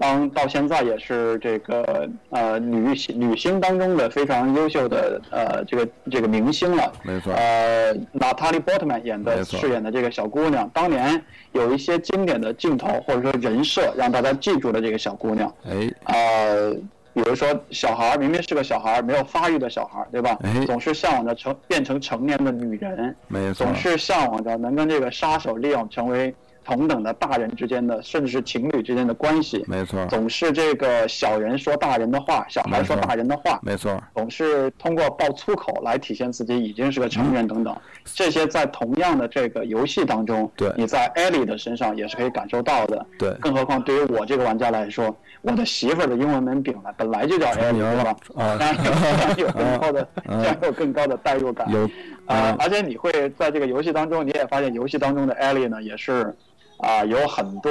[0.00, 6.90] 当到现在也是这个呃女女星当中的非常优秀的呃这个这个明星了。
[7.02, 15.54] 没错，呃，娜塔莉·波特曼演的饰演的这个小姑娘，当年有一些经典的镜头或者说人设，让大家记住了这个小姑娘。
[15.68, 16.72] 哎，呃，
[17.12, 20.38] 比如说小孩儿明明是个小孩儿，没有发育的小孩儿，对吧？
[20.42, 26.34] 哎总是向往着成变成成年的女人，没错总，是向往着能跟这个杀手利用成为
[26.70, 29.64] 同等的大人之间的，甚至是情侣之间的关系。
[29.66, 37.76] 没错，总是这个小人说大人的话，小孩说大人的话，没错，总是通过爆粗口来体现自己已经是个成人等等。
[38.04, 43.04] 这些在同样的这个游戏当中，对你在艾莉的身上也是可以感受到的。
[43.18, 48.16] 对，更何况对于我这个玩家来说，我的媳妇儿的英文名本来本来就叫艾莉，名对吧？
[48.36, 48.56] 啊
[49.36, 51.68] 有更高的，嗯这样有更高的代入感。
[51.72, 51.84] 有
[52.26, 56.32] 啊、嗯而且你会在这个游戏当中，你也发现游戏当中的艾莉呢，也是
[56.82, 57.70] 啊、有很多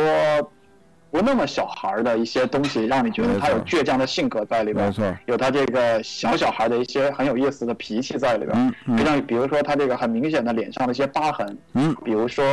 [1.11, 4.91] 不那么小孩儿的一些东西，让你觉得他有倔强的性格在里边没。
[4.91, 12.45] 错，有他这个小小孩的一些很有意思的脾气在里边，嗯嗯非常比如说他这个很明显的脸上的一些疤痕，嗯比如说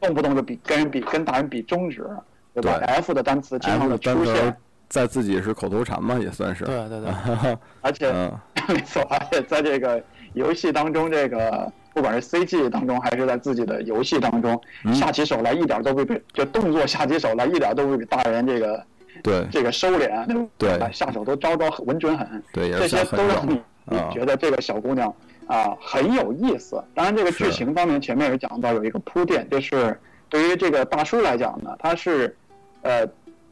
[0.00, 2.06] 动不动就比跟人比跟大人比中指，
[2.52, 4.54] 对吧对？F 的单词经常的出现，
[4.88, 7.10] 在自己是口头禅嘛，也算是，对对对，
[7.80, 8.30] 而且、嗯，
[8.68, 10.02] 没错，而且在这个
[10.34, 18.84] 游戏当中，这个不管是 CG 当中还是在自己的游戏当中，嗯下起手来一点都不比就动作下起手来一点都不比大人这个
[19.22, 22.42] 对这个收敛，对吧下手都招招稳准狠。
[22.52, 23.62] 对，也这些都让你
[24.12, 25.14] 觉得这个小姑娘
[25.46, 26.82] 啊很有意思。
[26.94, 32.36] 当然，这个剧情方面前面也讲到有一个铺垫，就是对于这个大叔来讲呢，他是
[32.82, 33.06] 呃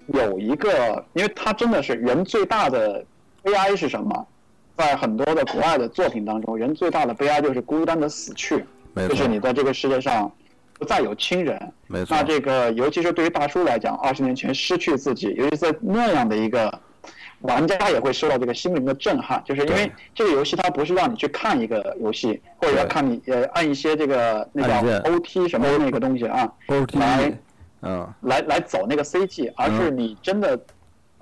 [0.09, 3.05] 有一个，因为他真的是人最大的
[3.43, 4.27] 悲哀是什么？
[4.83, 8.65] 在很多的国外的作品当中，人最大的悲哀就是孤单的死去，
[8.95, 10.31] 没就是，你在这个世界上
[10.77, 11.57] 不再有亲人。
[11.87, 12.17] 没错。
[12.17, 16.77] 那，这个，尤其是对于大叔来讲，二十年前失去自己，尤其在那样的一个
[17.43, 27.33] 玩家也会受到这个心灵的震撼，就是因为这个游戏它不是让你去看一个游戏，或者要看你呃按一些这个那按键叫 OT 什么那个东西啊，OT，来
[27.83, 30.59] 嗯，来来走那个 CG，而是你真的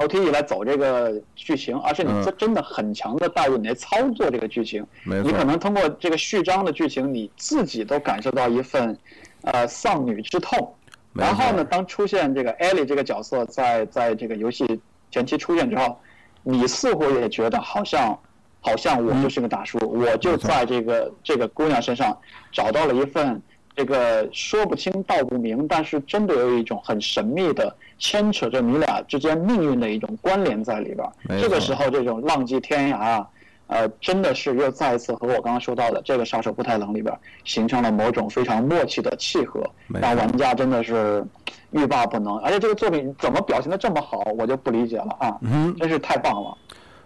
[0.00, 2.24] OTE 来走这个剧情，而是你嗯。
[2.24, 4.84] 真真的很强的带入你来操作这个剧情。
[5.04, 8.96] 你可，能通过这个序章的剧情，你自己都感受到一份
[9.42, 10.74] 呃丧女之痛。
[11.12, 14.80] 然后呢，当出现这个艾莉这个角色在在这个游戏
[15.10, 15.98] 前期出现之后，
[16.42, 18.18] 你似乎也觉得好像
[18.60, 22.16] 好像我就是个大叔，我就在这个这个姑娘身上
[22.52, 23.42] 找到了一份
[23.80, 31.10] 这个说不清道不明，但是真的有一种很神秘的牵扯着你俩之间命运的一种关联在里边儿。
[31.40, 33.26] 这个时候，这种浪迹天涯啊。
[33.68, 41.24] 呃，真的是又再一次和我刚刚说到的这个杀手不太冷里边形成了某种非常默契的契合，让玩家真的是
[41.70, 42.36] 欲罢不能。
[42.40, 46.58] 而且这个作品怎么表现的这么好，我就不理解了啊，嗯，真是太棒了。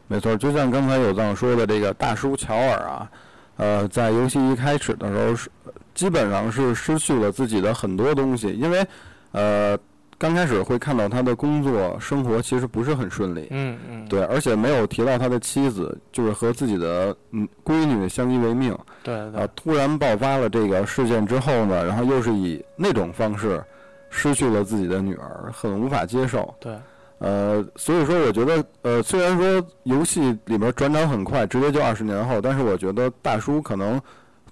[0.08, 3.10] 没错，就像刚才有藏说的，这个大叔乔尔啊，
[3.58, 5.50] 呃，在游戏一开始的时候是
[5.94, 8.86] 基本上是失去了自己的很多东西，因为
[9.32, 9.78] 呃
[10.16, 18.76] 刚开始会看到他的工作生活其实不是很顺利，嗯嗯，对，而且没有提到他的妻子，就是和自己的嗯闺女相依为命。
[19.02, 23.62] 对啊对，，突然爆发了这个事件之后呢，然后又是以那种方式
[24.08, 26.54] 失去了自己的女儿，很无法接受。
[26.60, 26.74] 对，
[27.18, 34.00] 呃，所以说我觉得，呃，虽然说游戏里边转场很快，直接就二十年后，但是我觉得大叔可能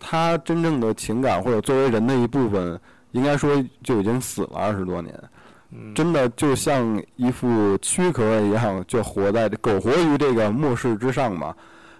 [0.03, 2.79] 他真正的情感或者作为人的一部分，
[3.13, 3.51] 应该说
[3.83, 5.15] 就已经死了二十多年，
[5.71, 11.55] 嗯，真的就像一副躯壳一样，就活在苟活于这个末世之上嘛。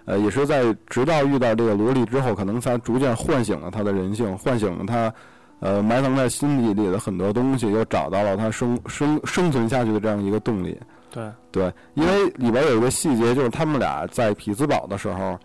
[0.05, 5.13] 呃，也是在直到遇到这个萝莉之后，可能才逐渐唤醒了他的人性，唤醒了他，
[5.61, 10.77] 呃，埋藏在心底里的很多东西，又找到了他生生生存下去的这样一个动力。
[11.09, 15.39] 对，对，因为里边有一个细节，就是他们俩在匹兹堡的时候，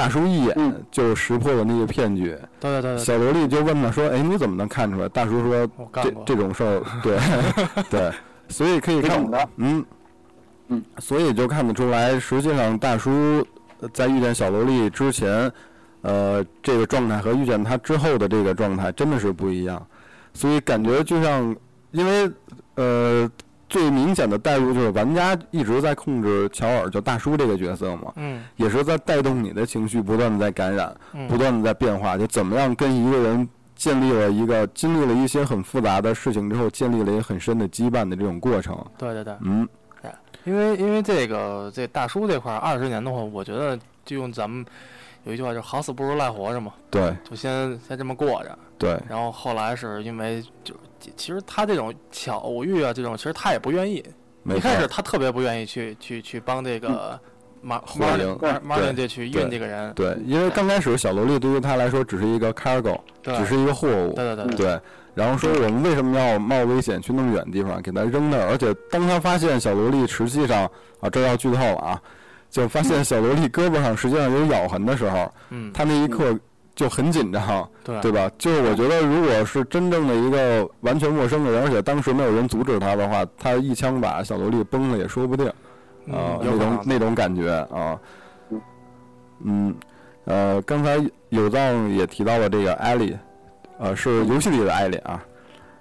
[0.00, 0.82] 大叔一眼嗯。
[0.90, 2.36] 就识破了那个骗局。
[2.58, 7.18] 对对对对，小萝莉就问他说：“哎，你怎么能看出来？”大叔说我：“干过，这这种事儿，对
[7.90, 8.10] 对，
[8.48, 9.24] 所以可以看
[9.56, 9.84] 嗯。
[10.68, 13.10] 嗯，所以就看得出来，实际上大叔
[13.80, 15.50] 呃在遇见小萝莉之前，
[16.02, 19.84] 呃，这个状态和遇见他之后的这个状态真的是不一样，
[20.32, 21.54] 所以感觉就像，
[21.90, 22.30] 因为
[22.76, 23.28] 呃，
[23.70, 38.76] 最明显的代入就是玩家一直在控制乔尔，就大叔这个角色嘛，嗯也是在带动你的情绪，不断的在感染，嗯，不断的在变化，就怎么样跟一个人建立了一个经历了一些很复杂的事情之后，建立了一个很深的羁绊的这种过程。
[38.98, 39.66] 对对对，嗯，
[40.44, 44.66] 因为因为这个这大叔这块二十年的话，我觉得就用咱们
[45.22, 48.58] 有一句话就是好死不如赖活着嘛，对就先先这么过着。
[48.80, 49.00] 对。
[49.08, 54.04] 然后后来是因为就其其实他这种巧遇啊，这种其实他也不愿意。
[54.46, 57.20] 一开始他特别不愿意去去去帮这个
[57.60, 64.56] 马马灵马马林对这去运这个人，对，因为刚开始小萝莉对于他来说只是一个 cargo，只是一个货物，对对对对。
[64.56, 64.80] 对。
[65.12, 68.48] 然后说我们为什么要冒危险去那么远的地方给他扔那儿？
[68.48, 70.62] 而且当他发现小萝莉实际上
[71.00, 72.02] 啊，这要剧透了啊，
[72.48, 76.34] 就发现小萝莉胳膊上实际上有咬痕的时候，嗯，他那一刻
[76.80, 78.30] 就很紧张，对对吧？
[78.38, 88.00] 就是我觉得，如果是真正的一个完全陌生的人，而且当时没有人阻止他的话，他一枪把小萝莉崩了也说不定啊、嗯，那种那种感觉啊。
[89.44, 89.74] 嗯，
[90.24, 90.96] 呃，刚才
[91.28, 93.14] 有藏也提到了这个艾莉，
[93.78, 95.22] 呃，是游戏里的艾莉啊。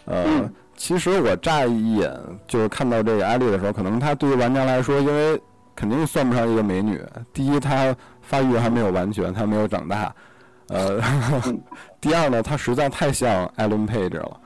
[0.03, 2.13] 呃，嗯其实我乍一眼
[2.45, 5.41] 就是看到这个艾莉的时候，可能她对于玩家来说，因为
[5.77, 7.01] 肯定算不上一个美女。
[7.31, 10.13] 第一，她发育还没有完全，她没有长大。
[10.69, 11.01] 呃，
[11.99, 14.39] 第二呢，他实在太像艾伦佩这了。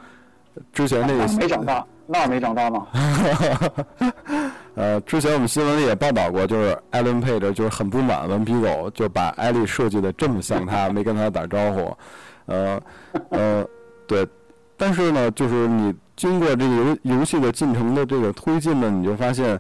[0.72, 2.88] 之前那个没长大，那没长大吗？
[4.76, 11.98] 呃，之前我们新闻里也报道过，就是艾伦佩着就是很不满顽皮狗，就把艾丽设计的这么像他，没跟他打招呼，
[12.46, 12.82] 呃
[13.30, 13.66] 呃，
[14.08, 14.28] 对，
[14.78, 19.60] 但是呢，就是你经过这个游游戏的进程的这个推进呢，你就发现，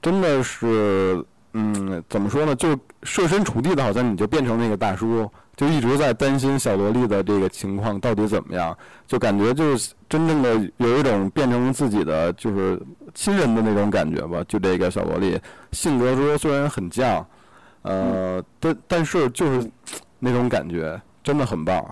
[0.00, 5.28] 真的是，嗯，怎么说呢，就设身处地的，好像你就变成那个大叔，
[5.58, 8.78] 就一直在担心小萝莉的这个情况到底怎么样，
[9.08, 12.80] 就感觉就是真正的有一种变成自己的就是
[13.12, 14.44] 亲人的那种感觉吧。
[14.46, 15.36] 就这个小萝莉
[15.72, 17.24] 性格说虽然很犟，
[17.82, 19.68] 呃，但但是就是
[20.20, 21.84] 那种感觉真的很棒。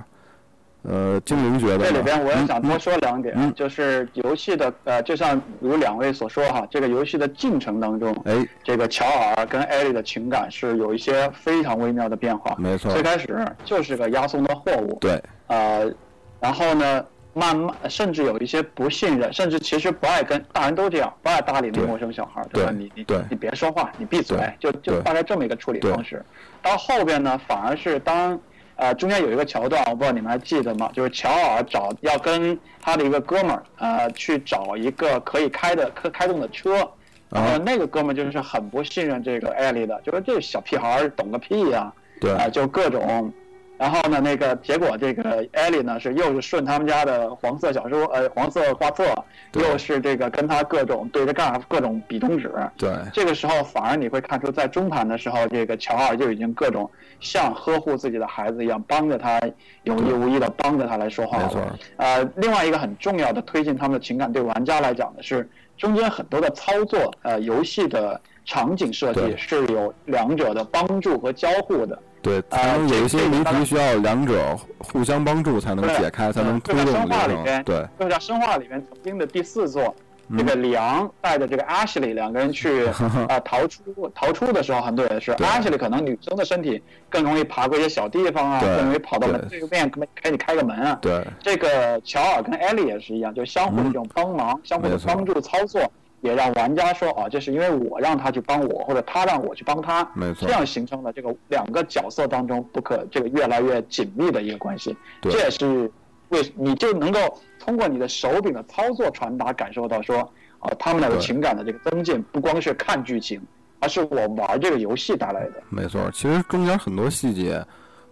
[0.88, 12.54] 呃，精灵觉得这里边我也想多嗯说两点，嗯就是游戏的呃，就像如两位所说哈，这个游戏的进程当中，哎，这个乔尔跟艾莉的情感是有一些非常微妙的变化。
[12.58, 12.92] 没错。
[12.92, 15.92] 最，开始就是个押送的货物，对，呃，
[16.38, 22.70] 然后呢，慢慢甚至有一些不信任，甚至其实不爱跟大人都这样，不爱搭理那对陌生小孩儿，对吧？
[22.72, 23.18] 你你对。
[23.28, 26.24] 你别说话，你闭嘴，就就大概这么一个处理方式。
[26.62, 28.38] 到后边呢，反而是当
[28.76, 30.90] 呃中间有一个桥段，我不知道你们还记得吗？
[30.94, 36.88] 就是乔尔找要跟他的一个哥们儿呃去找一个可以开的可开动的车。
[37.28, 43.32] 然后呃，那个哥们儿就是很不信任这个艾丽的，就说这小屁孩儿懂个屁呀、对啊、就各种。
[43.78, 49.04] 然后呢，那个结果这个艾丽呢是又是顺他们家的黄色小说，呃，黄色画册，
[49.52, 52.50] 又是这个跟他各种对着干，各种比中指。
[52.78, 59.40] 对这个时候反而你会看出，在中盘的时候，这个乔尔就已经各种像呵护自己的孩子一样，帮着他
[59.82, 61.46] 有意无意的帮着他来说话了。
[61.46, 61.62] 没错，
[61.98, 65.46] 呃，另外一个很重要的推进他们的情感，对玩家来讲的是
[65.76, 71.98] 中间很多的操作，呃，游戏的场景设计是有两者的帮助和交互的。
[72.26, 77.62] 对，才能有一些谜题需要两者互相帮助才能解开，才能推动流程。
[77.64, 79.94] 对，就像生化里面曾经的第四座，
[80.28, 82.86] 嗯这个里昂带着这个 Ashley 两个人去
[83.30, 89.88] 啊逃出逃出的时候，很多人是对 Ashley 可能女生的身体更容易爬过一些小地方啊，更容易跑到门对对面
[90.20, 90.98] 给你开个门啊。
[91.00, 95.80] 对，这个乔尔跟艾莉也是一样，就相互的这种帮忙、相互的帮助操作，
[96.26, 104.96] 也让玩家说啊，这是因为我让他去帮我，或者他让我去帮他，没错这样形成了这个两个角色当中不可这个越来越紧密的一个关系。
[105.22, 105.90] 对这也是
[106.30, 107.18] 为你就能够
[107.58, 110.18] 通过你的手柄的操作传达感受到说，
[110.58, 113.40] 啊，他们俩的情感的这个增进，不光是看剧情，
[113.78, 115.62] 而是我玩这个游戏带来的。
[115.70, 116.10] 没错。
[116.12, 117.64] 其实中间很多细节，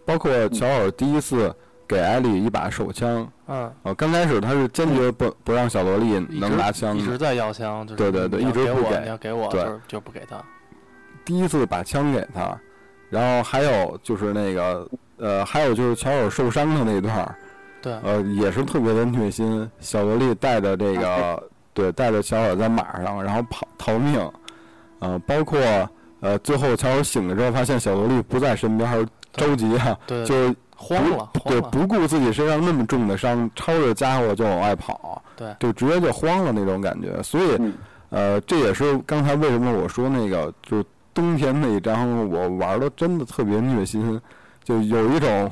[0.06, 1.54] 包括乔尔第一次
[1.86, 10.36] 给艾丽一把手枪，嗯，呃，刚开始他是坚决不不让小萝莉能拿枪的，一直在要枪，就是对对对一直不给你要给我，对就不给他。
[11.24, 12.58] 第一次把枪给他，
[13.10, 17.34] 然后还有就是那个呃，还有就是乔尔受伤的那段儿，
[17.80, 19.70] 对，呃，也是特别的虐心。
[19.80, 24.30] 小萝莉带着这个， 对，带着乔尔在马上，然后跑逃命，
[24.98, 25.58] 呃，包括
[26.20, 31.60] 呃，最后乔尔醒了之后，发现小萝莉不在身边，还是着急啊，对，就是慌了，对。
[31.62, 37.22] 不顾自己身上那么重的伤，抄着家伙就往外跑，对就直接就慌了那种感觉。
[37.22, 37.72] 所以，嗯
[38.10, 44.20] 呃，这也是刚才为什么我说那个，就是冬天那一章我玩的真的特别虐心，
[44.62, 45.50] 就有一种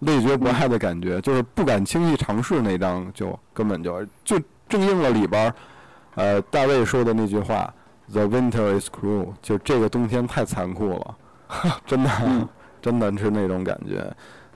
[0.00, 5.54] 累觉不爱的感觉，就是不敢轻易尝试那张，就根本就就正应了里边儿，
[6.14, 7.72] 呃，大卫说的那句话
[8.12, 11.16] ：“The winter is cruel”，就这个冬天太残酷了，
[11.86, 12.48] 真的，嗯
[12.80, 14.10] 真的是那种感觉。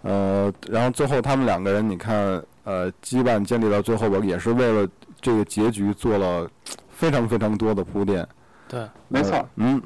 [0.05, 2.17] 呃，然后最后他们两个人，你看，
[2.65, 4.87] 呃，羁绊建立到最后吧，也是为了
[5.19, 6.47] 这个结局做了
[6.91, 8.27] 非常非常多的铺垫。
[8.69, 9.37] 对，没错。
[9.37, 9.83] 呃，嗯，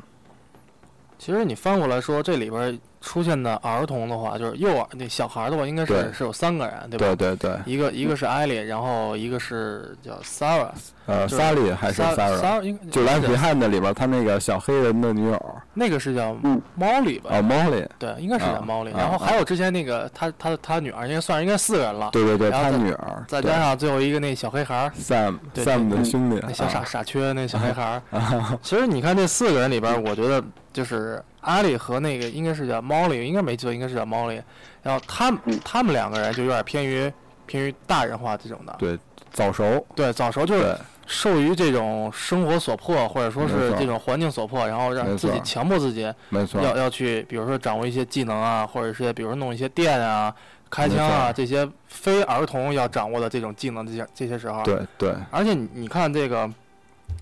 [1.19, 7.07] 其实你翻过来说，这里边出现的儿童的话，就是幼儿那小孩的话，应该是是有三个人，对吧？
[7.15, 10.71] 对对对，一个一个是艾莉，然后一个是叫 Sarah，
[11.07, 12.61] 呃，就是萨利还是 Sarah
[12.91, 16.61] 就《蓝对皮汉》的里边，他那个小黑人的女友那个是叫嗯。
[16.79, 17.31] Molly 吧？
[17.33, 18.93] 哦，Molly，对，应该是叫啊 Molly。
[18.93, 26.85] 啊然后还有之前那个他他他女儿，应该算是应该四个人了，对对对，他女儿，再加上最后一个那小黑孩儿，Sam，Sam 的兄弟，那小傻啊。
[26.85, 28.59] 傻缺那小黑孩儿。
[28.63, 30.43] 其实你看这四个人里边，我觉得
[30.79, 34.41] 就是阿里和那个应该是叫 Molly，应该没记错，应该是叫 Molly。
[34.81, 37.13] 然后他们嗯他们两个人就有点偏于
[37.47, 38.77] 偏于大人化这种的。
[38.79, 38.97] 对
[39.33, 50.33] 早熟，对，早熟就是受于这种生活所迫，或者说是这种环境所迫，然后让自己强迫自己没错，要要去，比如说掌握一些技能啊，或者是比如说弄一些电啊、
[50.71, 54.63] 开枪啊这些非儿童要掌握的这种技能，这些这些时候。。
[54.63, 56.49] 对对，而且你你看这个。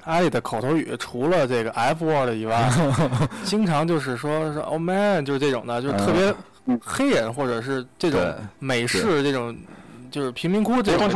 [0.06, 2.70] 艾丽的口头语除了这个 F word 以外，
[3.44, 6.32] 经常就是说说 “oh man”，就是这种的，就是特别
[6.66, 6.80] 嗯。
[6.82, 8.20] 黑人或者是这种
[8.58, 9.56] 美式这种，
[10.10, 11.08] 就是贫民窟这种。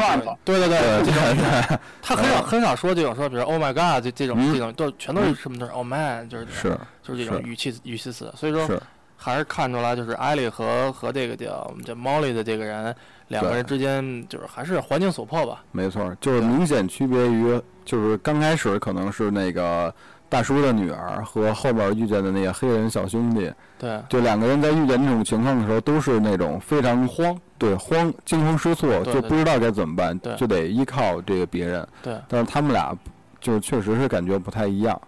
[0.45, 4.53] 对 对对，对这种 他很少很少说这种说，比如 “oh my god” 这这种嗯。
[4.53, 8.69] 这种都全都是什么都是 “oh man”，就是是就是这种语气语气词，所以说，
[9.17, 12.95] 还是看出来，就是艾莉和和这个叫叫 Molly 的这个人，
[13.29, 15.63] 两个人之间就是还是环境所迫吧。
[15.73, 17.61] 没错，就是明显区别于，
[17.91, 19.93] 就是刚开始可能是那个
[20.29, 24.01] 大叔的女儿和后边遇见的那个黑人小兄弟，对。
[24.09, 31.85] 就两个人在遇见这种情况的时候，都是那种非常慌，对慌、惊慌失措，就不知道该怎么办，就得依靠这个别人。
[32.01, 32.15] 对。
[32.29, 32.97] 但是他们俩
[33.41, 35.01] 就确实是感觉不太一样，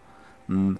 [0.49, 0.77] 嗯，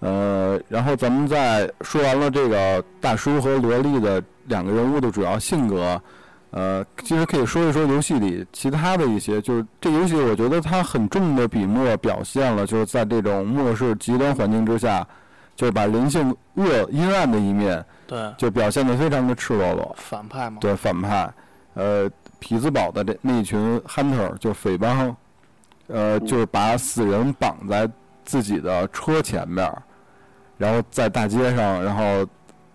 [0.00, 5.98] 呃，然后咱们再说完了这个大叔和萝莉的两个人物的主要性格，
[6.50, 15.06] 呃，其实可以说一说游戏里其他的一些，就是这游戏我觉得它很重的笔墨表现了，就是在这种末世极端环境之下，
[15.54, 19.94] 就是把人性恶阴暗的一面对，就表现得非常的赤裸裸。
[19.98, 20.58] 反派嘛。
[20.60, 21.30] 对反派，
[21.74, 25.14] 呃，匹兹堡的这那群 hunter 就匪帮，
[25.88, 27.90] 呃，就是把死人绑在
[28.24, 29.70] 自己的车前面，
[30.56, 32.26] 然后在大街上，然后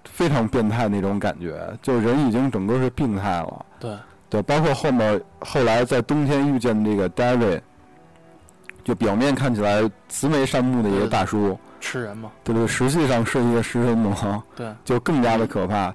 [0.05, 3.65] 非常变态那种感觉，就人已经整个是病态了。
[3.79, 3.95] 对。
[4.29, 7.59] 对，包括后面后来在冬天遇见这个 David，
[8.81, 15.93] 就表面看起来慈眉善目的一个大叔，吃人嘛，对对，实际上是一个食人魔，对，就更加的可怕。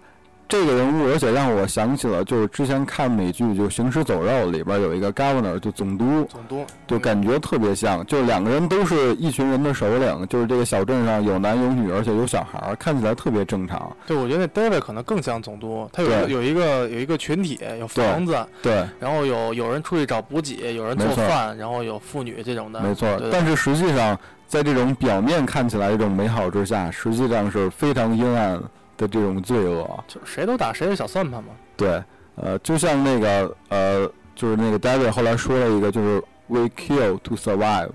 [0.49, 13.91] 这个人物，而且让我想起了，就是之前看美剧就《行尸走肉》里边有一个 governor，就总督，总督，就感觉特别像，就两个人都是一群人的首领，就是这个小镇上有男有女，而且有小孩儿，看起来特别正常。
[14.07, 23.09] 对，我觉得那 David 可能更像总督，他有有一个有一个群体，有房子，对，然后有有人出去找补给，有人做饭，然后有妇女这种的，没错。
[23.33, 24.17] 但是实际上，
[24.47, 28.63] 在这种表面看起来这种美好之下，实际上是非常阴暗
[28.97, 29.89] 的这种罪恶。
[30.09, 31.51] 就是谁都打谁的小算盘嘛。
[31.77, 32.03] 对，
[32.37, 37.91] 呃，就像那个呃，就是那个 David 后来说了一个，就是 We kill to survive，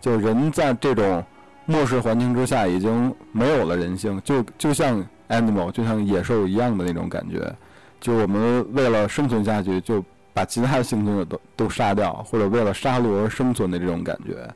[0.00, 1.24] 就人在这种
[1.66, 7.54] 末世环境之下已经没有了人性，就就像 animal，就像野兽一样的那种感觉。
[8.00, 14.48] 就我们为了生存下去，就把其他的幸存者都都杀掉，或者为了杀戮而生存的这种感觉。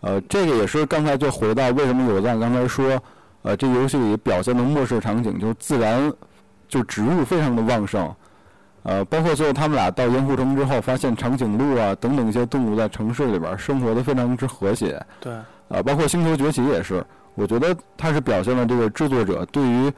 [0.00, 3.00] 呃，这个也是刚才就回到为什么有赞刚才说，
[3.42, 6.12] 呃，这游戏里表现的末世场景就是自然，
[6.68, 8.14] 就植物非常的旺盛，
[8.84, 15.32] 呃，包括最后他们俩到盐湖城之后，发现长颈鹿啊等等一些动物在城市里边儿生活的非常之和谐，对，
[15.68, 19.92] 呃，包括《星球崛起》也是，我觉得它是表现了这个制作者对于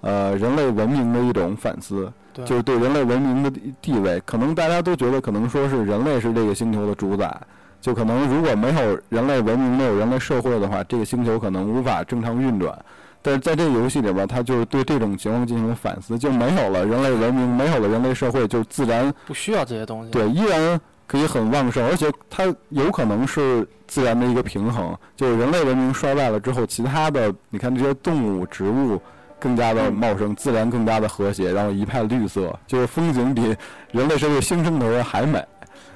[0.00, 7.36] 呃人类文明的一种反思，就是对人类文明的地地位，可能大家都觉得可能说是人类是这个星球的主宰，
[7.80, 12.76] 就可能如果没有人类文明、没有人类社会的话，这个星球可能无法正常运转。
[13.20, 20.10] 但是在这个游戏里边，它就是对这种情况进行了反思，就没有了人类文明，没有了人类社会，就自然 不需要这些东西。
[20.10, 29.00] 对依然可以很旺盛，而且它有可能是自然的一个平衡，就是人类文明衰败了之后，其他的你看这些动物、植物
[29.40, 33.54] 更加的茂盛，自然更加的和谐，然后一派绿色，就是风景比
[33.90, 35.44] 人类社会新生头还美。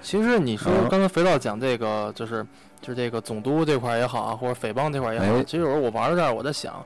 [0.02, 2.44] 其实你说嗯刚才肥皂讲这个，就是
[2.80, 6.84] 就是这个总督这块也好啊，或者匪帮这块也好，哎其实有时候我玩到这儿，我在想，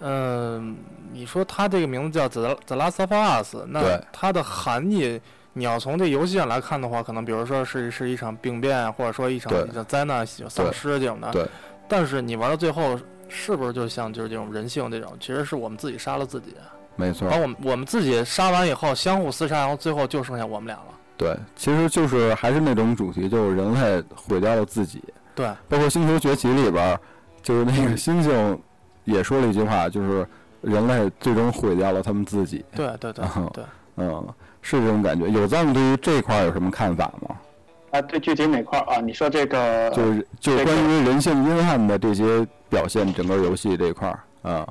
[0.00, 0.76] 嗯、
[1.12, 5.20] 你说他这个名字叫 The The Last of Us，那对它的含义，
[5.52, 9.52] 你要从这游戏上来看的话，可能比如说是是一场病变，或者说一场
[9.86, 11.30] 灾难、有丧尸这种的。
[11.32, 11.46] 对。
[11.88, 12.98] 但是你玩到最后，
[13.28, 16.54] 是不是就像就是这种人性这种，其实是我们自己杀了自己，
[16.96, 20.95] 没错把，我们我们自己杀完以后相互厮杀，然后最后就剩下我们俩了。
[21.16, 25.02] 对，其实就是还是那种主题，就是人类毁掉了自己。
[25.34, 27.00] 对，包括《星球崛起》里边儿，
[27.42, 28.58] 就是那个猩猩
[29.04, 30.26] 也说了一句话，就是
[30.62, 32.64] 人类最终毁掉了他们自己。
[32.74, 33.64] 对对对嗯对。
[33.98, 34.26] 嗯，
[34.60, 35.26] 是这种感觉。
[35.26, 37.36] 有藏对于这块儿有什么看法吗？
[37.92, 39.00] 啊，对，具体哪块儿啊？
[39.00, 44.68] 你说这个就是就是关于人性阴暗的这些表现，整个游戏这块儿啊，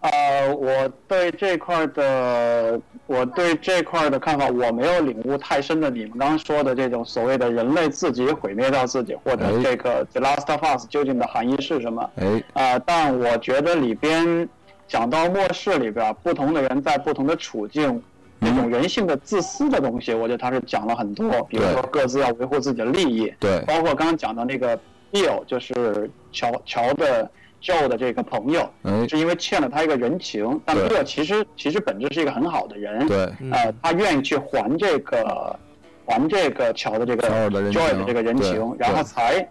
[0.00, 5.90] 呃，我对这块儿的，我对这块儿的看法，我没有领悟太深的。
[5.90, 12.08] 你们刚刚说的这种所谓的人类自己毁灭掉自己，或者哎这个 The Last of Us 究竟的含义是什么？
[12.16, 14.48] 哎，啊、但我觉得里边
[14.86, 18.00] 讲到末世里边，不同的人在不同的处境，
[18.38, 21.28] 那种人性的自私的东西，我觉得他是讲了很多。
[21.48, 24.78] 比如说各自要维护自己的利益，对，包括刚刚讲的那个
[25.10, 27.28] Bill，就是乔乔的
[27.66, 30.88] Joe 的这个朋友，哎，是因为欠了他一个人情，但对。
[30.88, 33.50] Bill 其实其实本质是一个很好的人，对，嗯。
[33.50, 35.58] 呃，他愿意去还这个
[36.06, 39.48] 还这个乔的这个的 Joy 的这个人情，然后才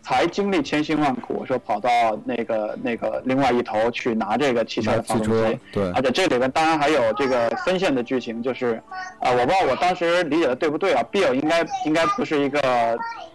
[0.00, 1.90] 才经历千辛万苦，说跑到
[2.24, 5.90] 那个那个另外一头去拿这个汽车的发动机。，对。
[5.90, 8.82] 而且这里边当然还有这个分线的剧情，就是，
[9.20, 12.60] 啊、我不知道我当时理解的对不对啊？Bill 应该应该不是一个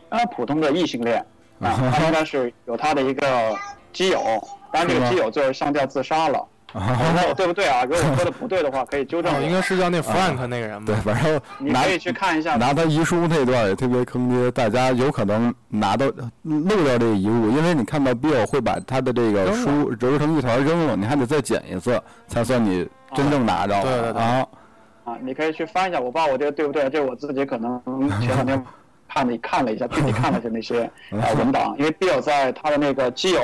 [0.09, 1.23] 呃普通的异性恋
[1.59, 3.55] 啊， 他应该是有他的一个
[3.93, 4.19] 基友，
[4.71, 6.45] 当然这个基友最后上吊自杀了。
[6.75, 7.83] 我不知道我对不对啊？
[7.83, 9.31] 如果我说的不对的话，可以纠正。
[9.45, 10.91] 应该是叫那 Frank 那个人吧？
[10.91, 12.55] 对，反正拿你可以去看一下。
[12.55, 16.07] 拿他遗书那段也特别坑爹，大家有可能拿到
[16.41, 23.79] 漏掉这个遗物，因为你看到 Bill 会把他的这个扔书揉成一团扔了，你还得再捡一次，才算你真正拿着。
[23.83, 24.47] 对对对啊，
[25.03, 27.79] 啊，你可以去翻一下，我不知道我这个对不对，这是我自己可能
[28.19, 28.65] 前两天
[29.13, 33.39] 看了看了一下，具体 看了一下那些呃文档，因为 Bill 在他的那个基友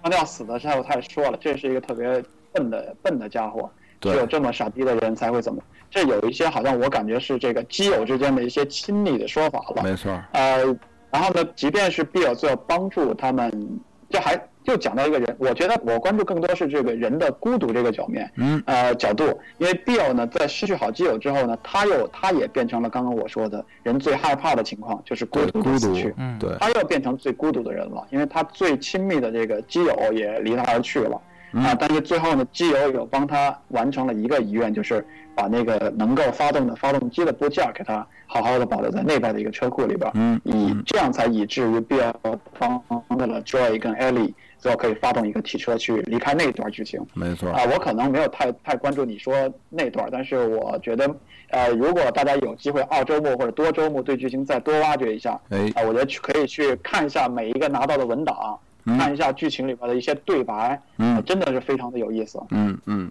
[0.00, 2.22] 刚要死的时候，他也说了，这是一个特别
[2.52, 3.68] 笨的笨的家伙，
[4.00, 9.82] 只有这么傻逼的人才会怎么，这有一些好像我感觉是这个基友之间的一些亲密的说法了。
[9.82, 10.64] 没错，呃，
[11.10, 19.24] 然后呢，即便是 Bill 最后帮助他们，这还就讲到一个人，我觉得我关注更多是这个人的孤独这个角面，嗯，呃角度，
[19.58, 31.20] 因为 Bill 呢在失去好基友之后呢，他又他也变成了刚刚我说的人最害怕的情况，就是孤，独孤独的死去，，嗯对，他又变成最孤独的人了，因为他最亲密的这个基友也离他而去了。
[31.52, 42.10] 啊，但是最后呢，基友有帮他完成了一个遗愿，就是把那个能够发动的发动机的部件给他好好的保留在那边的一个车库里边，嗯以这样才以至于 Bill
[42.58, 42.82] 帮
[43.28, 44.32] 了 Joy 跟 Ellie
[44.62, 47.04] 最后可以发动一个汽车去离开那段剧情。
[47.14, 49.34] 没错啊，我可能没有太太关注你说
[49.68, 51.12] 那段儿，但是我觉得，
[51.48, 62.40] 呃，如果大家有机会澳洲目或者多周目对剧情再多挖掘一下，哎啊，我觉得去可以去看一下每一个拿到的文档，嗯看一下剧情里边的一些对白，嗯啊真的是非常的有意思。
[62.50, 63.10] 嗯嗯，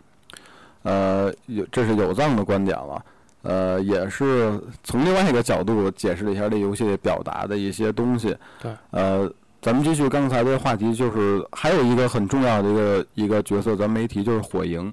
[0.83, 3.05] 呃，有这是有藏的观点了，
[3.41, 8.33] 呃，也是从另外一个角度解释了一下这游戏表达的一些东西。
[8.61, 9.29] 对，呃，
[9.61, 14.91] 咱们继续刚才的话题，就是还有一个很重要的一个一个角色，咱没提，就是火萤。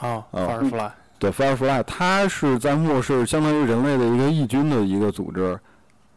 [0.00, 5.58] 啊哦，Firefly，对，Firefly，它是在末世相当于人类的一个义军的一个组织，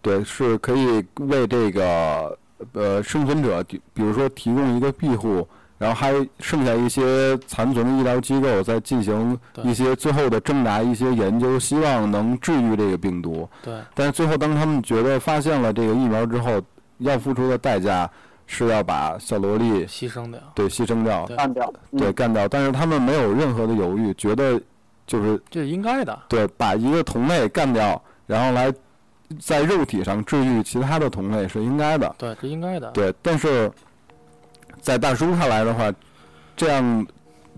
[0.02, 2.38] 对，是可以为这个
[2.74, 5.48] 呃生存者，比比如说提供一个庇护，
[5.78, 13.48] 然后还剩下一些残存的医疗机构在进行一些最后的挣扎、一些研究，希望能治愈这个病毒。
[13.64, 16.62] 对，但是最后，当他们觉得发现了这个疫苗之后，
[17.02, 18.10] 要付出的代价
[18.48, 21.38] 是要把小萝莉牺牲掉，对牺牲掉，对。
[21.38, 22.00] 干掉，嗯。
[22.00, 24.60] 对干掉，但是他们没有任何的犹豫，觉得
[25.06, 28.74] 就是这是应该的，对，把一个同类干掉，然后来
[29.40, 32.14] 在肉体上治愈其他的同类是应该的。
[32.18, 33.72] 对，是应该的，对，但是
[34.82, 35.94] 在大叔看来的话，
[36.58, 37.08] 这样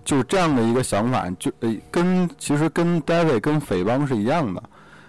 [0.06, 4.62] 就这样的一个想法，就呃跟其实跟 David 跟匪帮是一样的，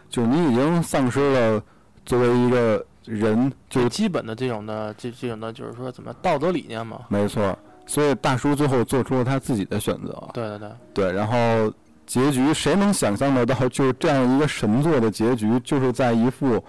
[0.09, 1.63] 就是你已经丧失了
[2.07, 7.57] 作为一个人，就最基本的这种的这这种的，就是说怎么道德理念嘛，没错。
[7.87, 10.31] 所以大叔最后做出了他自己的选择。
[10.33, 11.71] 对对对，对，然后
[12.07, 16.65] 结局谁能想象得到，就是这样一个神作的结局，就是在一副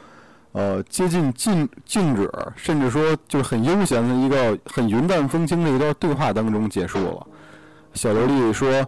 [0.51, 7.27] 呃接近静静止，甚至说就是很悠闲的一个很云淡风轻的一段对话当中结束了。
[7.93, 8.85] 小萝莉说：“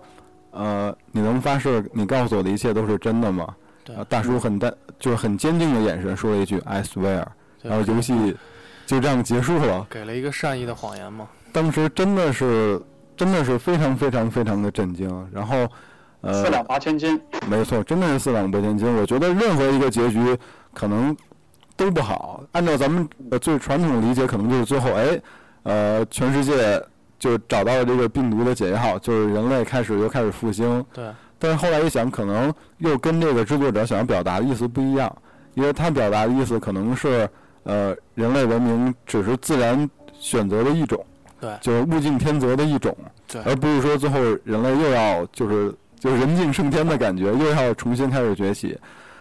[0.51, 7.25] 呃，你能发誓你告诉我的一切都是真的吗？”对啊，大叔很淡，就是很坚定的眼神说了一句 “I swear”，对
[7.61, 8.35] 然后游戏
[8.85, 9.85] 就这样结束了。
[9.89, 12.81] 给了一个善意的谎言嘛，当时真的是
[13.15, 15.67] 真的是非常非常非常的震惊，然后
[16.21, 18.91] 呃，四两拨千斤，没错，真的是四两拨千斤。
[18.95, 20.37] 我觉得任何一个结局
[20.73, 21.15] 可能
[21.75, 22.43] 都不好。
[22.51, 25.21] 按照咱们呃最传统的理解，可能就是最后，哎，
[25.63, 26.81] 呃，全世界
[27.19, 30.83] 就找到了这个病毒的解药，就是人类开始又开始复兴。
[30.93, 31.05] 对，
[31.37, 35.15] 但是后来一想，可能又跟这个制作者想要表达的意思不一样，
[35.53, 37.29] 因为他表达的意思可能是，
[37.67, 41.05] 呃，人类文明只是自然选择的一种，
[41.41, 42.95] 对就是物竞天择的一种，
[43.27, 48.77] 对而不是说最后人类又要就是就是人定胜天的感觉，又要重新开始崛起。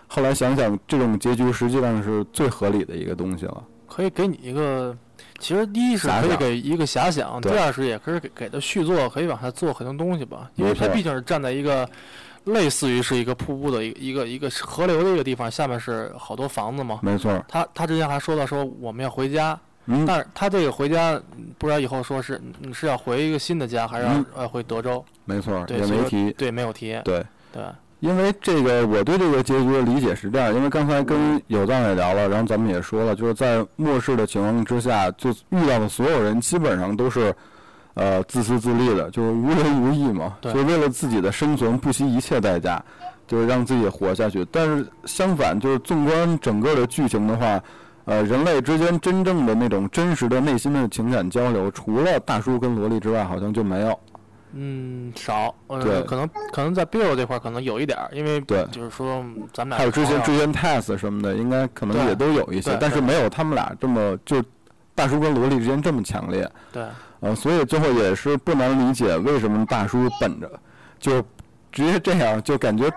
[0.06, 3.64] 后来想想，这种结局实际上是最合理的一个东西了。
[3.88, 4.96] 可以给你一个，
[5.40, 11.88] 其实第一是可以给一个遐想，第二是也可以给给他续作，可以往下做很多东西吧，因为没错它毕竟是站在一个
[12.46, 17.00] 类似于是一个瀑布的一个一个一个河流的一个地方，下面是好多房子嘛。
[17.02, 25.04] 没错，他他之前还说到说我们要回家，嗯，但是他这个回家嗯不知道以后说是你是要回一个新的家，还是要嗯呃回德州？
[25.24, 26.32] 没错，也没提。
[26.32, 26.98] 对，没有提。
[27.04, 27.62] 对，对
[28.00, 37.34] 因为这个，我对这个结局的理解是这样，因为刚才跟有藏也聊了，然后咱们也说了，就是在末世的情况之下，就遇到的所有人基本上都是，
[37.96, 42.82] 呃，自私自利的，就是无人无义嘛，就是为了自己的生存不惜一切代价，
[43.26, 44.46] 就是让自己活下去。
[44.52, 47.58] 但是相反，就是纵观整个的剧情的话，
[48.04, 53.98] 呃，人类之间真正的那种真实的内心的情感交流，除了大叔跟萝莉之外，好像就没有。
[54.52, 64.42] 嗯，少，对呃，可能可能在 Bill 这块儿可能有一点儿，因为对就是说嗯咱们俩还有之前之前 Tess 什么的，应该可能也都有一些，但是没有他们俩这么就
[64.94, 66.48] 大叔跟萝莉之间这么强烈。
[66.72, 66.84] 对
[67.20, 70.50] 呃，所以最后也是不难理解为什么大叔本着
[70.98, 71.22] 就
[71.72, 72.90] 直接这样，就感觉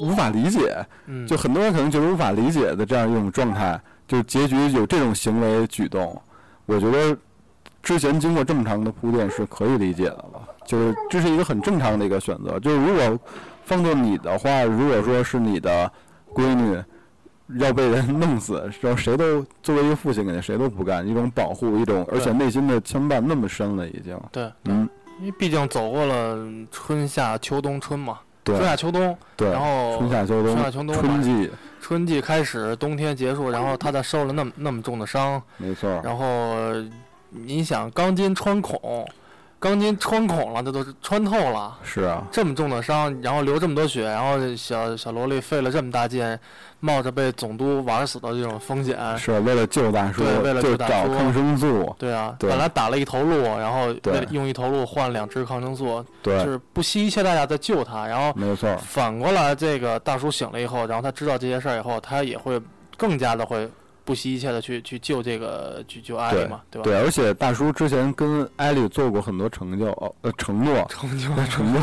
[0.00, 6.20] 无法理解，嗯，就很多人可能觉得无法理解的这样一种状态，就结局有这种行为举动，
[6.66, 7.16] 我觉得
[7.82, 12.58] 之前经过这么长的铺垫是可以理解的了，就是这是一个很正常的一个选择。
[12.58, 13.18] 就是如果
[13.64, 15.90] 放做你的话，如果说是你的
[16.34, 16.76] 闺女
[17.58, 24.88] 要被人弄死，然后谁都作为一个父亲，肯定谁都不干，一种保护，一种而且内心的牵绊那么深了，已经，对，嗯，
[25.20, 26.38] 因为毕竟走过了
[26.70, 36.54] 春夏秋冬春嘛，对春夏秋冬，对，然后春夏秋冬春夏秋冬嘛春季，春季开始，冬天结束，然后他再受了那么那么重的伤，没错，然后
[37.28, 39.06] 你想钢筋穿孔，
[39.64, 41.74] 钢筋穿孔了，这都是穿透了。
[41.82, 46.38] 是啊，这么重的伤，然后流这么多血，然后小小萝莉费了这么大劲，
[46.80, 50.92] 冒着被总督玩死的这种风险，是为了救大叔，对为了救大叔。
[50.92, 52.50] 找抗生素，对啊，对。
[52.50, 53.90] 本来打了一头鹿，然后
[54.28, 58.06] 用一头鹿换两支抗生素，就，是不惜一切代价在救他。
[58.06, 62.60] 然后没错，反过来，这个大叔醒了以后，然后他知道这些事儿以后，他也会
[62.98, 63.66] 更加的会
[64.04, 66.84] 不惜一切的去去救这个去救艾莉嘛，对吧？
[66.84, 71.80] 对，而且大叔之前跟艾莉做过很多成就，哦呃，承诺，成就承诺，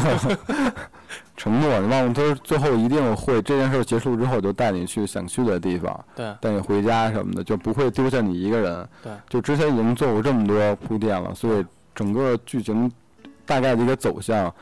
[1.36, 8.88] 承诺， 你忘了他最后一定会这件事结束之后就带你去想去的地方，对带你回家什么的，就不会丢下你一个人。
[9.02, 11.66] 对，就之前已经做过这么多铺垫了，所以
[11.96, 12.92] 整个剧情
[13.46, 14.54] 大概的一个走向，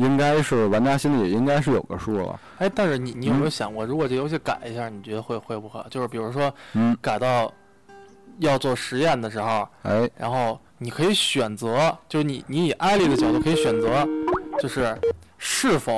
[0.00, 2.40] 应该是玩家心里也应该是有个数了。
[2.58, 3.50] 哎，但是你你有没有嗯。
[3.50, 5.84] 想过，如果这游戏改一下，你觉得会会不会？
[5.90, 7.52] 就是比如说嗯，改到
[8.38, 14.06] 要做实验的时候，哎，然后你可以选择，就是你你以艾莉的角度可以选择，
[14.58, 14.96] 就是
[15.38, 15.92] 是否、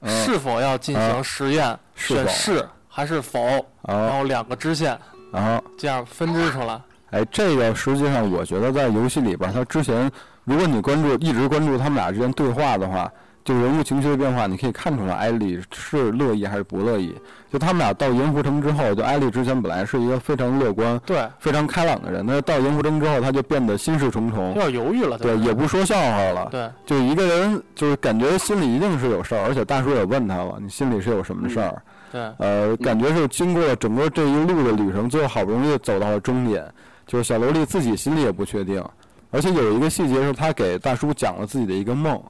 [0.00, 0.24] 嗯。
[0.24, 3.38] 是否要进行啊实验，是是还是否，
[3.82, 4.98] 然啊后两个支线
[5.32, 6.80] 啊，这样分支出来。
[7.10, 10.10] 哎，这个实际上我觉得在游戏里边，它之前
[10.50, 13.08] 如果你关注一直关注他们俩之间对话的话，
[13.44, 17.14] 就人物情绪的变化，你可以看出来艾莉是乐意还是不乐意。
[17.52, 26.68] 就他们俩到盐湖城之后，就艾莉之前本来是一个非常乐观、对，非常开朗的人，那到盐湖城之后，他就变得心事重有重，点犹豫了，对，吧也不说笑话了，对。
[26.84, 31.80] 就一个人就是感觉心里一定是有事儿，而且大叔也问他了，你心里是有什么事儿？
[32.10, 32.20] 对。
[32.38, 36.64] 呃，感觉是经过了整个这一路的旅程，最后好不容易走到了终点，
[37.06, 38.84] 就是小萝莉自己心里也不确定，
[39.30, 42.20] 而且有一个细节是他给大叔讲了自己的一个梦，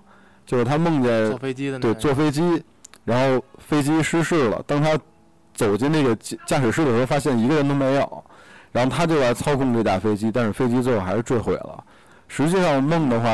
[0.47, 2.63] 就是他梦见坐飞机的那对坐飞机，
[3.05, 4.99] 然后飞机失事了，当他
[5.55, 8.25] 走进那个驾驾驶室的时候，发现一个人都没有，
[8.73, 11.83] 然后他就来操控这架飞机，但是飞机最后还是坠毁了。
[12.29, 13.29] 实际上梦的话，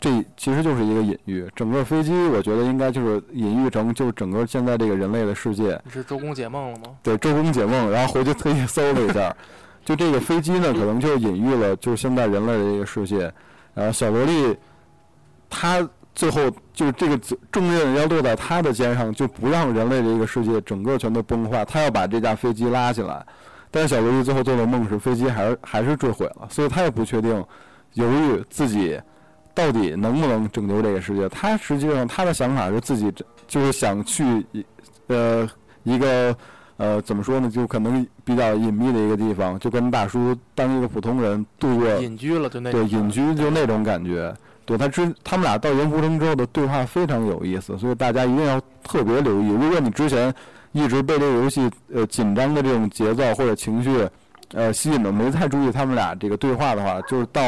[0.00, 5.78] 这其实就是一个隐喻，整个飞机我觉得应该就是隐喻成就整个现在这个人类的世界。
[5.84, 6.96] 你是周公解梦了吗？
[7.02, 9.36] 对周公解梦，然后回去特意搜了一下，
[9.84, 13.32] 就这个飞机呢， 可能就隐喻了就是现在人类的一个世界。
[13.74, 14.56] 然后小萝莉，
[15.48, 23.24] 她最后就是这个责重任要落在她的肩上，就不让人类的一个世界整个全都崩坏，她要把这架飞机拉起来。
[23.70, 27.44] 但是小萝莉最后做的梦是飞机还是还是坠毁了，所以她也不确定，
[27.94, 29.00] 犹豫自己
[29.54, 31.28] 到底能不能拯救这个世界。
[31.28, 33.12] 她实际上她的想法是自己
[33.46, 34.66] 就是想去一
[35.06, 35.48] 呃
[35.84, 36.36] 一个
[36.80, 44.34] 呃怎么说呢，就可能比较隐秘的一个地方，就跟大叔当一个普通人度过隐居了就那对隐居就那种感觉。
[44.64, 49.48] 对他之他们俩到盐湖城之后的对话非常有意思，所以大家一定要特别留意。
[49.48, 50.32] 如果你之前
[50.72, 54.08] 一直被这个游戏呃紧张的这种节奏或者情绪
[54.54, 57.42] 呃吸引的，没太注意他们俩这个对话的话，就是到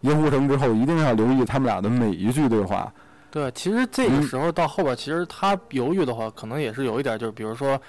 [0.00, 2.90] 盐湖城之后一定要留意他们俩的每一句对话。
[3.30, 7.80] 对，其实这个嗯时候到后边，其实他犹豫的话，可能也是有一点，就是比如说，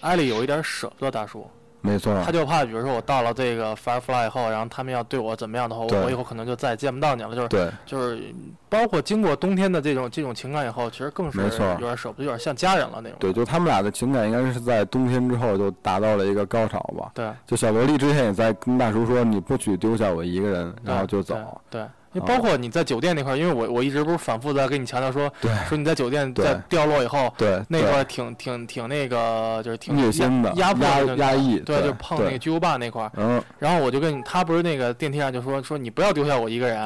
[0.00, 1.48] 艾莉有一点舍不得大叔，
[1.80, 7.34] 没错，他就怕，比如说我到了这个 Firefly 以后，然后他们要对我怎么样的话，我我以后可能就再也见不到你了。
[7.34, 8.22] 就是对就是，
[8.68, 13.16] 包括经过冬天的这种这种情感以后，其实更是没错有点舍不得，有点像家人了那种。
[13.18, 17.12] 对，就他们俩的情感应该是在冬天之后就达到了一个高潮吧。
[17.14, 21.34] 对，就小萝莉之前也在跟大叔说：“你不许丢下我一个人，然后就走。
[21.70, 21.80] 对。
[21.80, 25.32] 对因为包括你在酒店那块儿，因为我我一直不是反复在跟你强调说，
[25.68, 33.12] 说你在酒店在掉落以后，对，那块儿挺挺挺那个，就是挺虐心的压压迫压压抑对，就碰那个巨无霸那块儿。
[33.16, 36.76] 嗯，然后我就跟你，他不是那个电梯上就说说你不要丢下我一个人，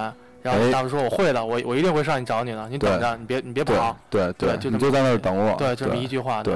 [0.43, 3.97] 然后哎大叔说我会的，我我一定会上去找你的，你等着，你别你别跑。
[4.11, 5.57] 对对就你就在那儿等我。
[5.57, 6.43] 对，就这么一句话。
[6.43, 6.55] 对，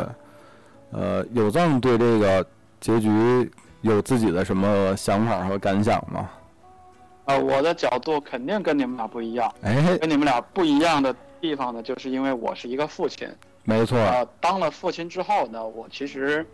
[0.90, 2.44] 呃，有藏对这个
[2.80, 3.50] 结局
[3.80, 6.28] 有自己的什么想法和感想吗？
[7.28, 13.28] 呃，我的角度肯定跟你们俩不一样，哎，跟你们俩不一样的地方呢，就是因为我是一个父亲，
[13.64, 16.44] 没错，呃，当了父亲之后呢，我其实，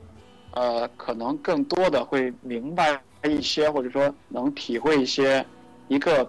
[0.51, 5.47] 呃，可能更多的会明白一些，或者说能体会一些，
[5.87, 6.29] 一个，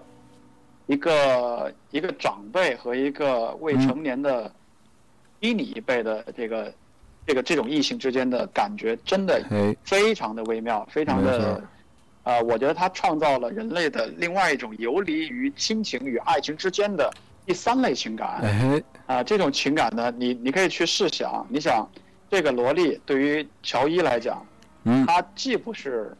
[0.85, 4.51] 一个一个长辈和一个未成年的
[5.39, 6.71] 低你一辈的这个，
[7.25, 11.63] 这个这种异性之间的感觉，真的哎，非常的微妙，非常的
[12.25, 17.09] 错，呃，我觉得它创造了人类的另外一种游离于亲情与爱情之间的
[17.45, 18.41] 第三类情感。
[18.41, 21.87] 哎，啊、这种情感呢，你你可以去试想，你想，
[22.29, 24.45] 这个萝莉对于乔伊来讲，
[24.83, 26.15] 嗯，她既不是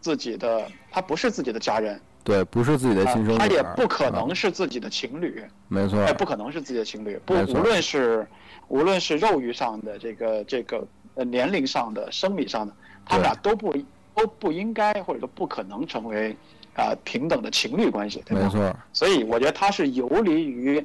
[0.00, 8.26] 自己的，她不是自己的家人，对，不是自己的啊亲生女儿，她也不可啊能是自己的情侣，没错也，，不可能是自己的情侣，不，无论是
[8.68, 12.74] 无论是肉欲上的这个这个呃年龄上的、生理上的，
[13.06, 13.74] 他们俩都不
[14.16, 16.34] 都不应该或者说不可能成为
[16.74, 18.42] 啊、平等的情侣关系，对吧？
[18.44, 20.84] 没错，所以我觉得它是游离于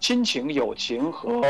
[0.00, 1.42] 亲情、友情和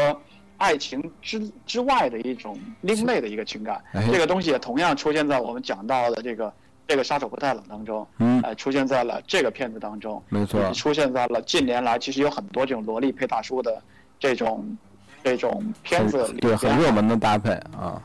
[0.56, 3.80] 爱情之之外的一种另类的一个情感。
[3.92, 4.08] 哎。
[4.10, 6.52] 这个东西也同样出现在我们讲到的这个
[6.88, 13.80] 这个杀手不太冷当中，嗯，呃，出现在了这个片子当中，没错，出现在了近年来其实有很多这种萝莉配大叔的
[14.18, 14.76] 这种
[15.22, 18.02] 这种片子里对，很热门的搭配啊，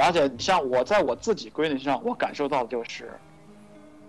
[0.00, 3.12] 而且像我在我自己闺女身上，我感受到的就是，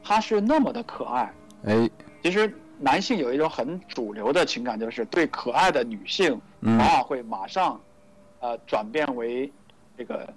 [0.03, 1.31] 她是那么的可爱。
[1.65, 1.89] 哎，
[2.21, 7.79] 其实男性有一种很主流的情感，就是对可爱的女性，嗯往往会马上，
[8.39, 9.51] 呃，转变为
[9.97, 10.27] 这个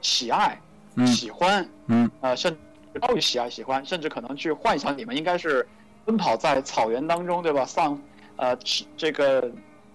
[0.00, 0.58] 喜爱、
[0.96, 2.56] 嗯喜欢，嗯，呃，甚
[2.92, 5.66] 至高于喜爱、喜欢，甚至可能去幻想你们应该是
[6.04, 7.64] 奔跑在草原当中，对吧？
[7.64, 7.98] 丧，
[8.36, 8.56] 呃，
[8.96, 9.50] 这个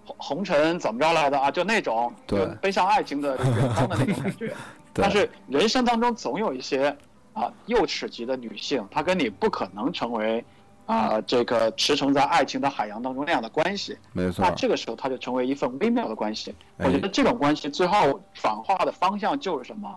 [0.08, 1.52] 红红尘怎么着来的啊？
[1.52, 4.54] 就那种，对就悲伤爱情的远方的那种感觉。
[4.96, 6.96] 但是人生当中总有一些
[7.34, 10.44] 啊幼齿级的女性，她跟你不可能成为
[10.86, 13.98] 啊这个驰骋在爱情的海洋当中那样的关系。
[14.14, 16.56] 没错那，这个时候，她就成为一份微妙的关系。
[16.78, 19.94] 哎我觉得这种关系最后转化的方向就是什么？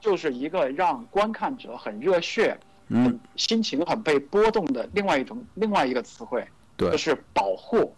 [0.00, 2.54] 就是一个让观看者很热血、
[2.88, 6.46] 嗯很，心情很被波动的另外一种另外一个词汇，
[6.76, 7.94] 对就，是保护，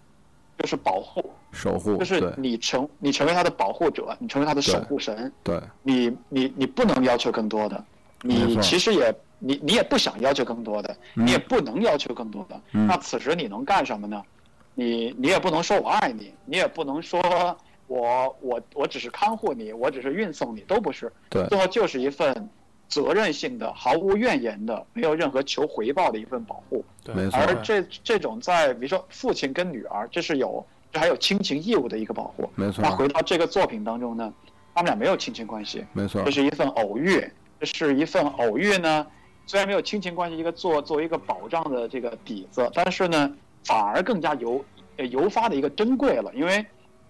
[0.59, 5.31] 就是保护，守护，就是你成你成为他的保护者，你成为他的守护神。
[5.43, 7.85] 对，你你你不能要求更多的，
[8.23, 12.61] 你其实也你你也不想要求更多的，嗯你也不能要求更多的。
[12.73, 14.23] 嗯那此时你能干什么呢？
[14.75, 17.21] 你你也不能说我爱你，你也不能说
[17.87, 21.13] 我我我只是看护你，我只是运送你，都不是。
[21.29, 22.49] 对，最后就是一份
[22.89, 26.84] 责任性的、毫无怨言的、没有任何求回报的一份保护。
[27.03, 32.49] 对没错而这这种在比如说父亲跟女儿，这是有这还有亲情义务的一个保护。
[32.55, 34.32] 没错那，回到这个作品当中呢，
[34.74, 37.24] 他们俩没有亲情关系，没错这，是一份偶遇，
[37.61, 39.07] 这是一份偶遇呢，
[39.47, 43.32] 虽然没有亲情关系，一个做作为一个保障的这个底子，但是呢，
[43.64, 44.64] 反而更加尤
[44.97, 46.64] 呃油发的一个珍贵了，因为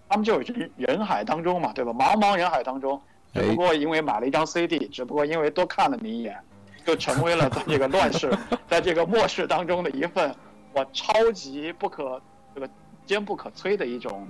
[0.09, 1.93] 他们就是人人海当中嘛，对吧？
[1.93, 3.01] 茫茫人海当中，
[3.33, 6.39] 只不过因为买了一张 CD，只不过因为多看了你一眼，
[6.85, 8.31] 就成为了在这个乱世，
[8.69, 10.35] 在这个末世当中的一份
[10.73, 12.21] 我超级不可
[12.55, 12.69] 这个
[13.05, 14.27] 坚不可摧的一种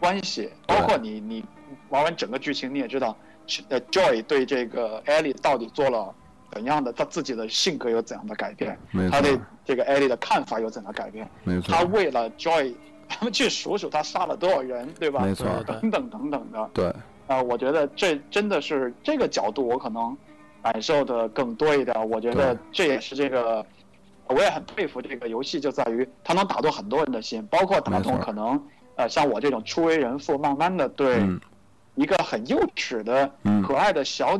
[0.00, 1.44] 关系，包括你你
[1.88, 3.16] 玩完整个剧情，你也知道，
[3.68, 6.14] 呃，Joy 对这个 Ellie 到底做了
[6.52, 11.74] 怎样的，他自己的性格有怎样的改变，没他对，这个 Ellie 的看法有怎样的改变，没错。
[11.74, 12.74] 他，为了 Joy，
[13.08, 15.20] 他们去数数他杀了多少人，对吧？
[15.20, 16.92] 没错，等等等等的，对，
[17.26, 20.16] 啊、我觉得这真的是这个角度，我可能
[20.62, 22.10] 感受的更多一点。
[22.10, 23.64] 我觉得这也是这个，
[24.26, 28.62] 我也很佩服这个游戏，就在于它能打动很多人的心，包括打动可能
[28.96, 31.40] 呃像我这种初为人父，慢慢的对嗯。
[31.94, 33.62] 一个很幼稚的、嗯。
[33.62, 34.38] 可爱的小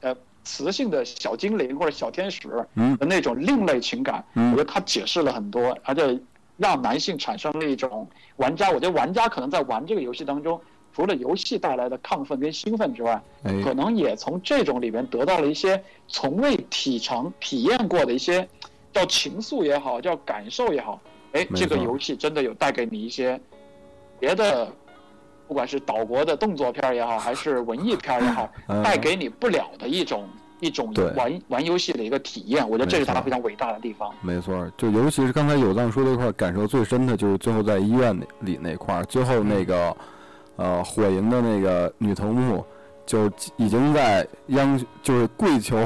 [0.00, 0.14] 呃
[0.44, 2.96] 雌性的小精灵或者小天使嗯。
[2.96, 4.52] 的那种另类情感，嗯。
[4.52, 6.18] 我觉得它解释了很多，而且
[6.56, 10.60] 让男性产生了一种玩家，我觉得玩家可能在玩这个游戏当中，
[10.94, 18.46] 除了游戏带来的亢奋跟兴奋之外，哎，可能也从这种里边得到了一些从未体尝体验过的一些
[18.92, 21.00] 叫情愫也好，叫感受也好。
[21.32, 23.40] 哎，这个游戏真的有带给你一些
[24.20, 24.70] 别的，
[25.48, 30.28] 不管是岛国的动作片儿也好，还是文艺片儿也好， 嗯带给你不了的一种
[30.60, 32.68] 一种对玩玩游戏的一个体验。
[32.68, 34.12] 我觉得这是它非常伟大的地方。
[34.20, 39.96] 没错，就尤其是刚才有藏说那块儿，感受最深的就是最后在医院里里那块儿，最后那个
[40.62, 42.64] 呃火银的那个女头目，
[43.04, 45.76] 就已经在央就是跪求，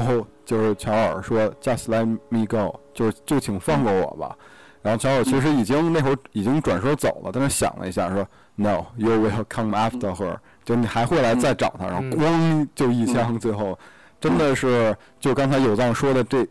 [0.45, 4.37] 就是乔尔说 “Just let me go”，就是就请放过我吧。
[4.83, 8.23] 然后乔尔其实已经那会儿已经转身走了，但是想了一下说
[8.55, 13.79] “No，you will come after her”，就你还会来再找她，然后嗯咣就一枪，最后
[14.21, 16.47] 真的是就刚才有藏说的这。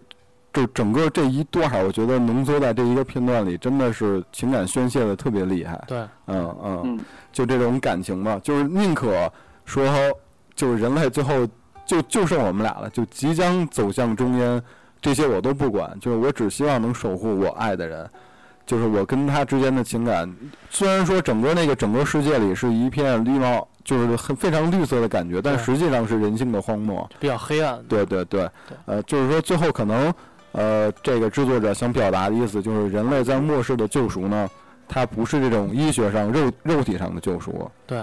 [0.57, 5.85] 就整个这一段儿，我觉得浓缩在这一个片段里，真的是情感宣泄的特别厉害。
[5.87, 5.99] 对，
[6.29, 7.01] 嗯嗯，嗯
[7.31, 9.31] 就这种感情吧，就是宁可
[9.67, 9.87] 说，
[10.55, 11.47] 就是人类最后
[11.85, 14.63] 就就剩我们俩了，就即将走向终焉，
[15.03, 18.09] 这些我都不管，就是我只希望能守护我爱的人，
[18.65, 20.35] 就是我跟他之间的情感。
[20.71, 27.07] 虽然说整个那个整个世界里是一片绿帽，就是很非常绿色的感觉，但实际上是人性的荒漠。
[27.21, 27.79] 比较黑暗。
[27.87, 30.13] 对对对对，呃，就是说最后可能，
[30.57, 34.49] 呃，这个制作者想表达的意思就是，人类在末世的救赎呢，
[34.89, 38.03] 它不是这种医学上肉肉体上的救赎，对，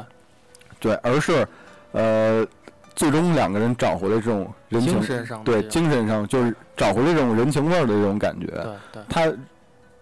[0.80, 1.48] 对，而是，
[1.94, 2.46] 呃，
[2.94, 8.46] 最终两个人找回了这种人情精，神上对精神上就是找回了这种人情味儿的这种感觉。
[8.46, 9.34] 对对他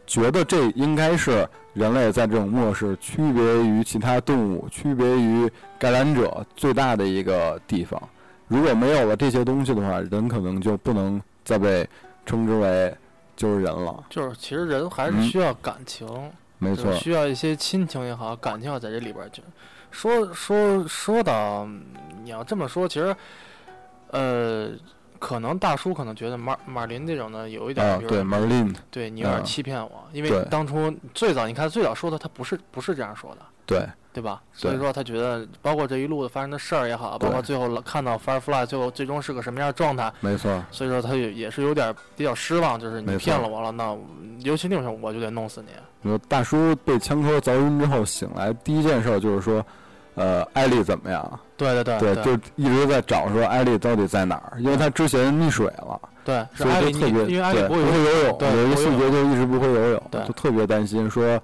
[0.06, 5.50] 觉得这应该是人类在这种末世区别于其他动物、区别于
[5.80, 8.02] 感染者最大的一个地方。
[8.50, 11.88] 如果没有了这些东西的话，人可能就不能再被
[12.26, 12.96] 称之为
[13.36, 14.04] 就是人了。
[14.10, 15.24] 就是其实人还是嗯。
[15.24, 16.08] 需要感情，
[16.58, 19.42] 没错就是，需要一些亲情也好，感情也好，在这里边儿就
[19.90, 21.84] 说说说到嗯
[22.24, 23.16] 你要这么说，其实
[24.12, 24.72] 呃，
[25.20, 34.42] 可能大叔可能觉得马马林这种呢有一点儿，比，如啊对你有点嗯欺骗我，因为当初最早你看最早说的他不是不是这样说的，对，对吧？
[34.54, 43.98] 所以说他觉得包括这一路发生的事儿也好，包括最后看到 Firefly 最后最终是个什么样的状态，没错，所以说他也也是有点儿比较失望，就是你骗了我了，那
[44.40, 45.70] 尤其那种时候我就得弄死你。
[46.02, 49.66] 你说大叔被枪托凿晕之后醒来，第一件事就是说，
[50.16, 51.40] 呃，艾丽怎么样？
[51.56, 61.40] 对对对对，就一直在找说艾丽到底在哪儿，因为他之前溺水了，对，是所以就特别因为艾丽不会游泳，对有一个细节就一直不会游泳，就特别担心说，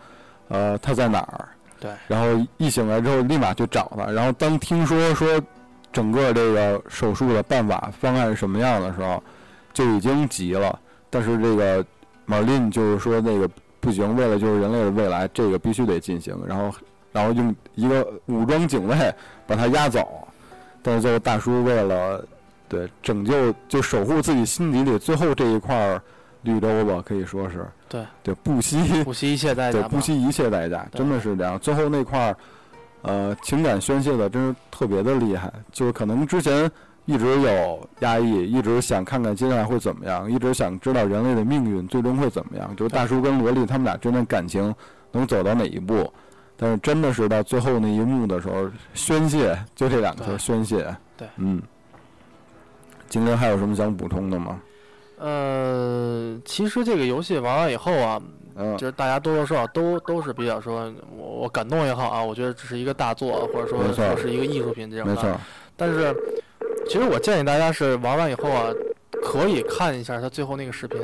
[0.47, 1.47] 呃，他在哪儿？
[1.79, 5.41] 对，然后一醒来之后立马就找他，然后当听说说
[5.91, 9.21] 整个这个手术的办法方案是什么样的时候，
[9.73, 10.77] 就已经急了。
[11.09, 11.85] 但是这个
[12.25, 13.49] 马林就是说那个
[13.79, 16.37] 不行，为了就是人类的未来，这个必须得进行。
[16.45, 16.75] 然后
[17.11, 18.95] 然后用一个武装警卫
[19.45, 20.27] 把他押走，
[20.83, 22.23] 但是最后大叔为了
[22.67, 26.01] 对拯救就守护自己心底里最后这一块儿
[26.43, 31.59] 绿洲吧，可以说是对对不惜 不惜一切代价，对不惜一切代价，真的是这样。
[31.59, 32.37] 最后那块儿，
[33.01, 36.69] 呃，情感宣泄的真是特别的厉害，就是可能之前
[37.05, 44.73] 一直有压抑，一直想看看接下来会怎么样，一直想知道人类的命运最终会怎么样，就是大叔跟萝莉他们俩之间的感情
[45.11, 46.11] 能走到哪一步。
[46.59, 50.95] 但是真的是到最后那一幕的时候，宣泄就这两个字儿宣泄。
[51.15, 51.61] 对嗯。
[53.09, 54.59] 今天还有什么想补充的吗？
[55.17, 58.21] 呃，其实这个游戏玩完以后啊，
[58.55, 65.15] 嗯就是大家多多少少都都是比较说，我我感动也好啊，我觉得这是一个大作，或者说是一个艺术品这样的。
[65.15, 65.29] 没错，
[65.75, 66.15] 但是，
[66.87, 68.71] 其实我建议大家是玩完以后啊，
[69.23, 70.99] 可以看一下他最后那个视频，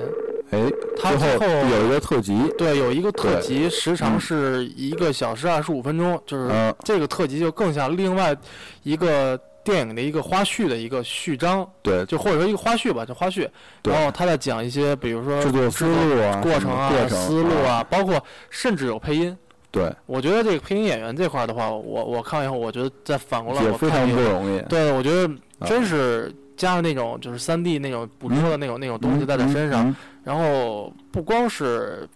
[0.51, 8.35] 哎，他最后有一个特辑，对，有一个特辑，时长嗯是一个小时二十五分钟，就是嗯，这个特辑就更像另外
[8.83, 13.47] 一个电影的一个花絮的一个序章，对，就或者说一个花絮吧，就花絮。
[13.81, 13.93] 对。
[13.93, 19.37] 然后他在讲一些，比如说制作思路啊，过程啊思路啊，，包括甚至有配音。
[19.71, 24.59] 对，我觉得这个配音演员这块的话，我我看完以后，我觉得再反过来也非常不容易。
[24.69, 25.27] 对我觉得
[25.59, 25.65] 啊。
[25.65, 32.07] 真是加上那种就是三 D 那种捕捉的那种那种东西在他身上，嗯，然后不光是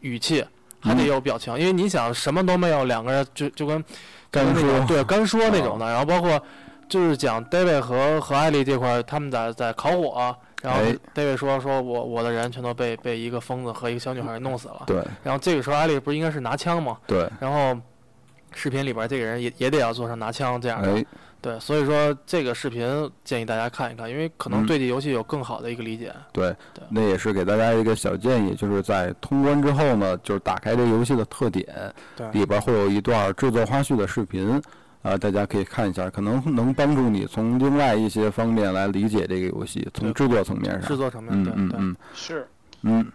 [0.00, 0.44] 语气，
[0.78, 3.82] 还得嗯有表情，因为你想什么都没有，两个人就就跟
[4.30, 4.86] 干那种说。
[4.86, 6.40] 对干说那种的，然后包括
[6.88, 16.98] 就是讲 David 和和艾丽这块，他们在在烤火，然后哎 David 说说我我的人全都被被一个疯子和一个小女孩弄死了，对然后这个时候艾丽不是应该是拿枪吗？
[17.06, 17.78] 对，然后
[18.52, 21.04] 视频里边这个人也也得要做上拿枪这样的，哎，
[21.40, 26.12] 对，所以说这个视频建议大家看一看，因为可能嗯对这游戏有更好的一个理解。
[26.32, 31.66] 对对，那也是给大家一个小建议，就是在通关之后呢，就是打开这个游戏的特点，
[32.16, 34.62] 对里边会有一段制作花絮的视频，
[35.04, 40.96] 啊，大家可以看一下，可能能帮助你从另外一些方面来理解这个游戏，从制作层面上制。
[40.96, 41.62] 作层面，对对。
[41.62, 42.48] 嗯嗯嗯是
[42.80, 43.12] 嗯。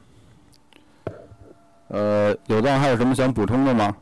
[1.88, 3.98] 呃，有藏还有什么想补充的吗？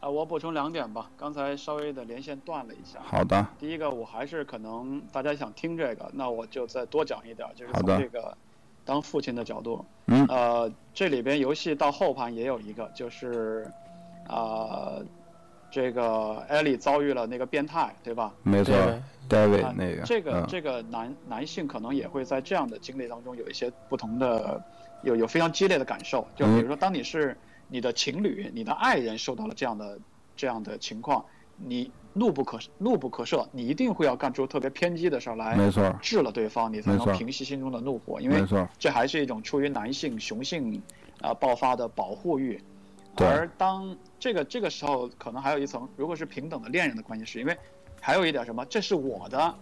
[0.00, 1.08] 啊，我补充两点吧。
[1.16, 2.98] 刚才稍微的连线断了一下。
[3.04, 8.36] 好的，第一个，我还是可能大家想听这个，那我就再多讲一点，就是从这个
[8.84, 9.84] 当父亲的角度。
[10.06, 13.64] 嗯呃，这里边游戏到后盘也有一个，就是
[14.26, 14.98] 啊、
[15.72, 18.30] 这个艾莉遭遇了那个变态，对吧？
[18.42, 18.74] 没错
[19.26, 24.62] 对，David 啊那个，这个嗯这个男男性可能也会在这样的经历当中有一些不同的，
[25.02, 26.26] 有有非常激烈的感受。
[26.36, 27.34] 就比如说，当你是
[27.68, 29.98] 你的情侣、你的爱人受到了这样的
[30.36, 31.24] 这样的情况，
[31.56, 38.20] 你怒不可怒不可赦，你一定会要干出特别偏激的事儿来没错，治了对方，你才能平息心中的怒火。
[38.20, 38.44] 因为，
[38.78, 40.82] 这还是一种出于男性雄性
[41.22, 42.60] 啊、爆发的保护欲。
[43.16, 47.56] 而当这个这个时候，可能还有一层，如果是平等的恋人的关系，是因为
[48.00, 49.54] 还有一点什么，这是我的，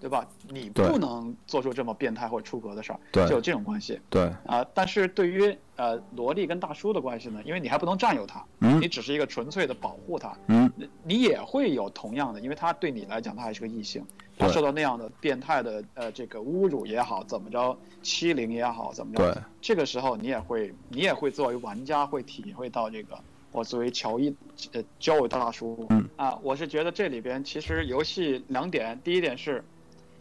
[0.00, 0.26] 对吧？
[0.48, 3.26] 你不能做出这么变态或者出格的事儿，对。
[3.26, 8.80] 就有这种关系对，啊、但是对于呃萝莉跟大叔的关系呢，因为你还不能占有他，嗯。
[8.80, 14.04] 你只是一个纯粹的保护他，嗯，你你也会有同样的，因为他对你来讲，他还是个异性，
[14.38, 23.18] 他受到那样的变态的呃这个侮辱也好，怎么着欺凌也好，怎么着，对，这个时候你也会你也会作为玩家会体会到这个，
[23.50, 24.34] 我作为乔伊
[24.72, 26.06] 呃交友大叔，嗯。
[26.16, 29.62] 啊，我是觉得这里边其实游戏两点，第一点是，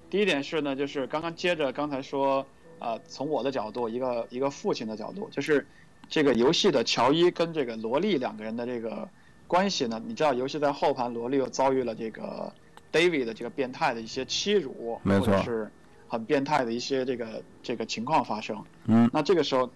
[0.09, 2.45] 第一点是呢，就是刚刚接着刚才说，
[2.79, 5.65] 呃，从我的角度，一个一个父亲的角度，就是
[6.07, 9.07] 这个游戏的乔伊跟这个萝莉两个人的这个
[9.47, 12.53] 关系呢，你知道游戏在后盘，萝莉又遭遇了这个
[12.91, 15.69] David 的这个变态的一些欺辱，没错是
[16.07, 18.63] 很变态的一些这个这个情况发生。
[18.85, 19.69] 嗯那这个时候，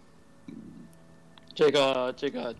[1.53, 2.55] 这个这个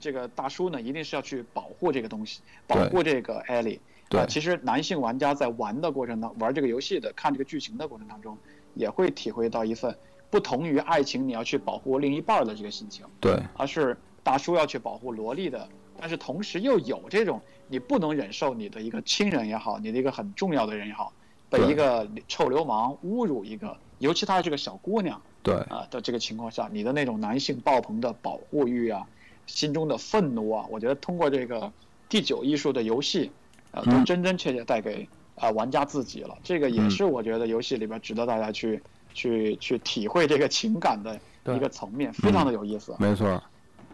[0.00, 3.80] 这个大叔呢，一定是要去保护这个东西，保护这个艾莉。
[4.08, 4.20] 对。
[4.20, 8.36] 啊，其实男性玩家在玩的过程当玩这个游戏的、看这个剧情的过程当中，
[8.74, 9.96] 也会体会到一份
[10.30, 15.68] 不同于爱情你要去保护另一半儿的这个心情，对，而是大叔要去保护萝莉的，
[15.98, 21.12] 但是同时又有这种你不能忍受你的一个亲人也好，你的一个很重要的人也好，
[21.48, 25.20] 被一个臭流氓侮辱一个，尤其她是个小姑娘。
[25.42, 29.06] 对，啊的这个情况下，你的那种男性爆棚的保护欲啊，
[29.46, 31.72] 心中的愤怒啊，我觉得通过这个
[32.08, 33.30] 第九艺术的游戏，
[33.78, 36.36] 呃，都嗯真真切切带给啊、玩家自己了。
[36.42, 38.82] 这个也嗯是我觉得游戏里边值得大家去
[39.14, 41.18] 去去体会这个情感的
[41.54, 42.94] 一个层面，非常的有意思。
[42.98, 43.40] 没错，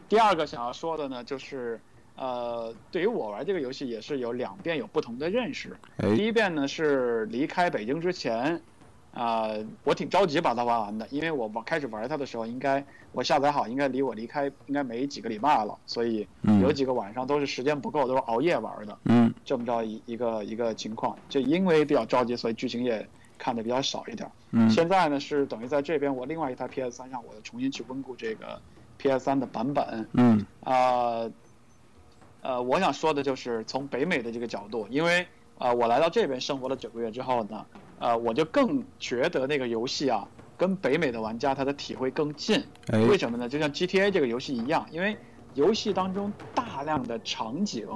[0.08, 1.78] 第二个想要说的呢，就是
[2.16, 5.76] 呃，对于我玩这个游戏也是有两遍有不同的认识。
[5.98, 8.60] 第哎，一遍呢是离开北京之前，
[9.14, 9.48] 啊、
[9.84, 16.60] 我挺着急把它玩完的，因为我玩开始玩它的时候，应该我下载好，应该离我离开应该没几个礼拜了，所以嗯。
[16.60, 19.32] 有几个晚上都是时间不够，都是熬夜玩的，嗯。
[19.44, 21.16] 这么着一一个一个情况。
[21.28, 23.08] 就因为比较着急，所以剧情也
[23.38, 24.28] 看的比较少一点。
[24.50, 24.68] 嗯。
[24.68, 28.60] 现在呢是等于在这边我另外一台 PS 三上，我又重新去温故这个
[28.98, 30.44] PS 三的版本，嗯。
[30.64, 31.30] 啊，
[32.40, 35.24] 呃，我想说的就是从北美的这个角度，因为
[35.58, 37.64] 呃，我来到这边生活了九个月之后呢，
[37.98, 40.26] 呃，我就更觉得那个游戏啊，
[40.56, 42.62] 跟北美的玩家他的体会更近。
[42.88, 43.48] 哎，为什么呢？
[43.48, 45.16] 就像 GTA 这个游戏一样，因为
[45.54, 47.86] 游戏当中大量的场景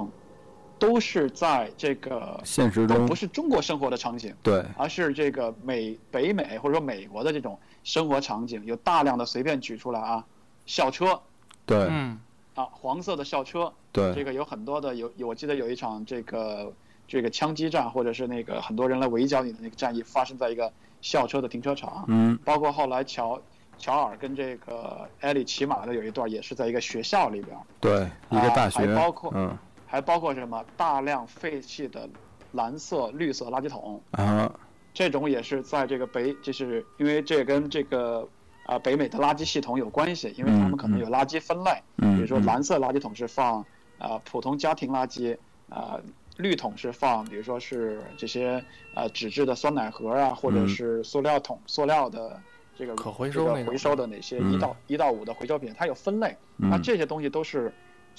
[0.77, 3.05] 都是在这个现实中。
[3.05, 10.25] 不是中国生活的场景，对，而是这个美北美或者说美国的这种生活场景，有大量的随便举出来啊，
[10.65, 11.19] 校车。
[11.65, 11.77] 对。
[11.89, 12.17] 嗯，
[12.55, 14.13] 啊，黄色的校车，对。
[14.13, 16.71] 这，个有很多的有有，我记得有一场这个
[17.09, 20.71] 这个枪击战，或者是那个很多人来围剿你的那个战役，发生在一个
[21.01, 22.05] 校车的停车场。
[22.07, 23.41] 嗯包括后来乔
[23.77, 29.57] 乔尔跟这个艾莉骑马的有一段，也是在一个学校里边，对，一个大学还包括，嗯
[29.87, 32.07] 还包括什么大量废弃的
[32.51, 34.51] 蓝色、绿色垃圾桶，啊，
[34.93, 38.27] 这种也是在这个北，就是因为这跟这个
[38.65, 41.71] 啊、北美的垃圾系统有关系，因为他们可能有垃圾分类。
[41.97, 43.65] 嗯，比如说嗯蓝色垃圾桶是放
[43.97, 45.35] 呃普通家庭垃圾，
[45.69, 45.99] 呃
[46.39, 48.63] 绿桶是放比如说是这些
[48.95, 52.41] 呃纸质的酸奶盒啊，或者嗯是塑料桶、塑料的
[52.77, 56.35] 这个可回收那个回收的哪些嗯一到一到五的回收品，它有分类。
[56.55, 57.71] 那嗯这些东西都是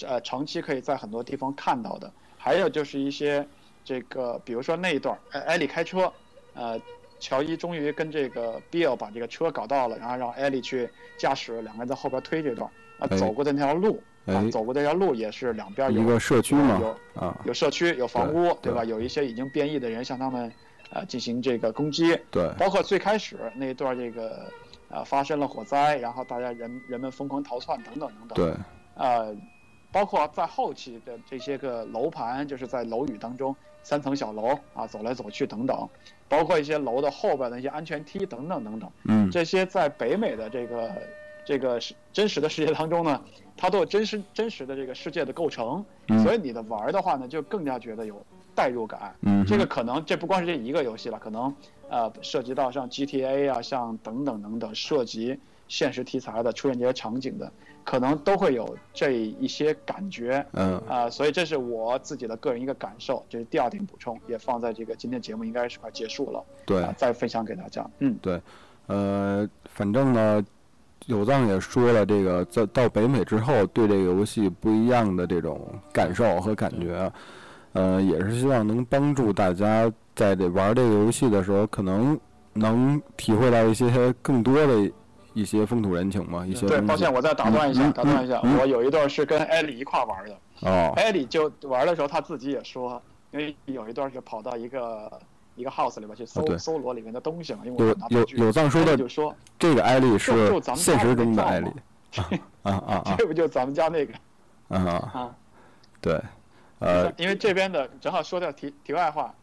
[0.06, 2.12] 呃长期可以在很多地方看到的。
[2.36, 3.46] 还有就是一些
[3.84, 6.10] 这个，比如说那一段，艾艾莉开车，
[6.54, 6.80] 呃，
[7.18, 10.88] 乔伊终于跟这个 Bill 把这个车搞到了，然后让艾莉去
[11.18, 18.84] 驾驶，两个人在后边推这段，啊，哎走过的那条路，啊哎，走过这条路也是两边有一个社区嘛有，啊，有社区，有房屋，对对吧？
[18.84, 20.52] 有一些已经变异的人向他们
[20.90, 24.46] 呃进行这个攻击，对，包括最开始那一段这个
[24.88, 28.54] 呃发生了火灾，然后大家人人们疯狂逃窜等等等等，对，
[28.94, 29.34] 呃，
[29.90, 35.88] 包括在后期的这些个楼盘，就是在楼宇当中三层小楼啊走来走去等等，
[36.28, 39.30] 包括一些楼的后边的一些安全梯等等等等，嗯。
[39.30, 40.92] 这些在北美的这个
[41.44, 43.20] 这个是真实的世界当中呢，
[43.56, 49.14] 它都有真实真实的这个世界的构成，嗯所以你的玩儿的话呢，就更加觉得有代入感。
[49.22, 51.54] 嗯，这个可能这不光是这一个游戏了，可能
[51.88, 55.38] 呃涉及到像 GTA 啊，像等等等等涉及
[55.68, 57.50] 现实题材的出现这些场景的，
[57.84, 67.88] 可能都会有这一些感觉嗯啊、所以这是我自己的个人一个感受，这是第二点补充，也放在这个今天节目应该是快结束了，对啊，，再分享给大家。
[68.00, 68.40] 嗯，对
[68.88, 70.44] 呃，反正呢，
[71.06, 75.60] 有藏也说了，这个在到北美之后，对这个游戏不一样的这种
[75.92, 77.12] 感受和感觉，
[77.72, 82.18] 呃，也是希望能帮助大家在这玩这个游戏的时候，可能
[82.52, 83.90] 能体会到一些
[84.22, 84.92] 更多的
[85.34, 90.36] 一些风土人情嘛，一些对，抱歉，我再打断一下，打断一下，嗯我有一段是跟艾莉一块玩的，
[90.68, 93.00] 哦，艾莉就玩的时候，她自己也说，
[93.30, 95.10] 因为有一段是跑到一个
[95.60, 99.34] 一个 house 里边去搜、啊搜罗里面的东西嘛，因为有有有藏书的就说。
[99.58, 100.32] 这个艾丽是
[100.74, 101.70] 现实中的那个艾丽，
[102.62, 104.14] 啊啊啊这不就咱们家那个
[104.68, 105.36] 啊啊，啊？
[106.00, 106.18] 对，
[106.78, 109.34] 呃，因为这边的正好说掉题题外话，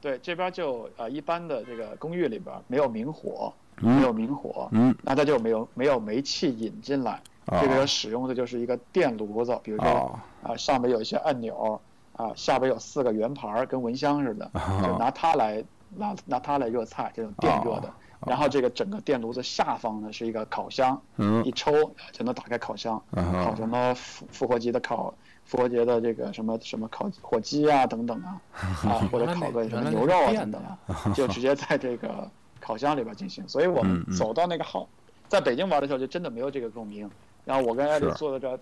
[0.00, 7.60] 对这边就呃一般的这个公寓里边没有明火，没有嗯明火，嗯那它就没有没有煤气引进来，啊。
[7.62, 11.80] 这个使用的就是一个电炉子，比如说哦啊上面有一些按钮
[12.20, 14.50] 啊，下边有四个圆盘儿跟蚊香似的，
[14.82, 15.64] 就拿它来
[15.96, 17.90] 拿拿它来热菜，这种电热的。
[18.26, 21.42] 然后这个整个电炉子下方呢是一个烤箱，嗯。
[21.42, 21.72] 一抽
[22.12, 25.14] 就能打开烤箱，啊烤什么复复活节的烤
[25.46, 28.38] 复活节的这个什么什么烤火鸡啊等等啊，
[28.84, 30.78] 啊或者烤个什么牛肉啊等等啊，
[31.16, 32.30] 就直接在这个
[32.60, 34.86] 烤箱里边进行，所以我们走到那个号，
[35.26, 37.10] 在北京玩的时候就真的没有这个共鸣。
[37.46, 38.60] 然后我跟艾丽坐在这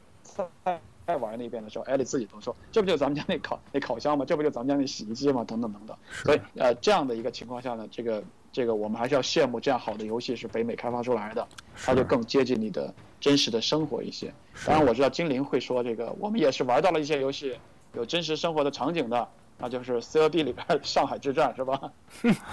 [1.09, 4.25] 儿再再玩那边的时候，艾丽自己都说，这不就咱们家那烤 那烤箱吗？
[4.27, 5.43] 这不就咱们家那洗衣机吗？
[5.45, 5.97] 等等等等。
[6.13, 8.23] 所以呃，这样的一个情况下呢，这个
[8.53, 11.47] 这个我们还是要羡慕这样好的游戏是北美开发出来的，
[11.83, 14.33] 它就更接近你的真实的生活一些。
[14.67, 17.59] 当然我知道精灵会说这个，我们也是玩到了一些游戏
[17.95, 19.27] 有真实生活的场景的，
[19.57, 21.81] 那就是 COD 里边的上海之战是吧？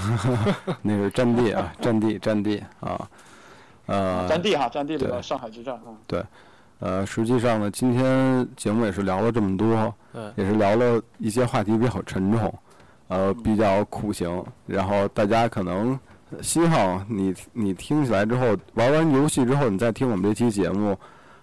[0.82, 3.10] 那是战地啊，战地战地啊，
[3.88, 5.91] 呃，战地哈，战地里对边上海之战啊。
[6.80, 9.93] 呃，实际上呢，今天节目也是聊了这么多，
[10.35, 12.53] 也是聊了一些话题比较沉重，
[13.07, 15.97] 呃，比较苦行，然后大家可能
[16.41, 20.97] 希望你你听起来之后，玩完游戏之后，你再听我们这期节目，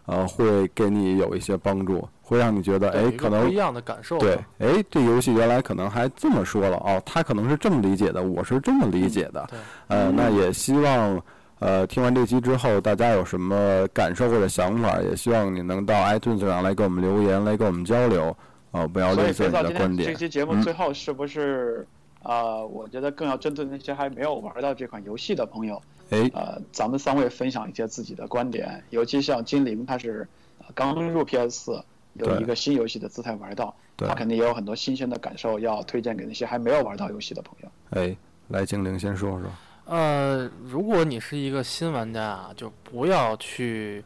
[0.04, 4.18] 呃，会给你有一些帮助，会让你觉得，哎，可能不一样的感受。
[4.18, 11.20] 对，哎，这游戏原来可能还这么说了哦，他可能是这么理解的，我是这么理解的，对，呃，那也希望。
[11.62, 18.36] 呃，听完这期之后，大家有什么感受或者想法，也希望你能到 iTunes 上来给我们留言，来跟我们交流。
[18.72, 20.14] 哦，不要吝啬你的观点天这。
[20.14, 21.86] 期节目嗯最后是不是
[22.22, 25.80] 呃，我觉得更要针对那些还没有玩到这款游戏的朋友，
[26.10, 30.26] 哎，呃，咱们三位分享一些自己的观点，尤其像精灵，他是
[30.59, 31.84] 呃刚入 PS 四，
[32.14, 37.68] 有一个新游戏的姿态玩到，对他肯定也有很多新鲜的感受要推荐给那些还没有玩到游戏的朋友。
[37.90, 38.16] 哎，
[38.48, 39.48] 来精灵先说说。
[39.93, 44.02] 呃，如果你是一个新玩家啊，就不要去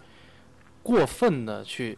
[0.83, 1.97] 过分的去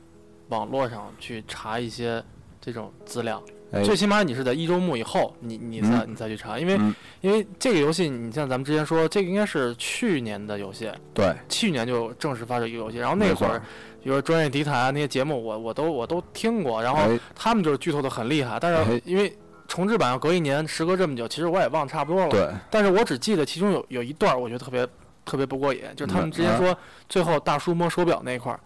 [0.50, 2.22] 网络上去查一些
[2.60, 3.42] 这种资料，
[3.72, 13.58] 哎，最起码你是在一周目以后，你你再、嗯你再去查，因为、嗯因为这个游戏，你像咱们之前说，这个应该是去年的游戏，对，去年就正式发售一个游戏，然后那会儿，
[14.02, 19.34] 比如说专业敌台啊那些节目我，我都我都听过，然后哎，他们就是剧透的很厉害，但哎是因为
[19.68, 22.30] 重置版要隔一年，时隔这么久，其实我也忘差不多了。
[22.30, 24.84] 对，但是我只记得其中有有一段，我觉得特别
[25.24, 26.76] 特别不过瘾，就是他们之前说
[27.08, 28.60] 最后大叔摸手表那一块儿，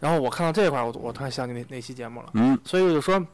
[0.00, 3.24] 然后我看到这块儿，我我突然想起那那期节目了，嗯，所以我就说。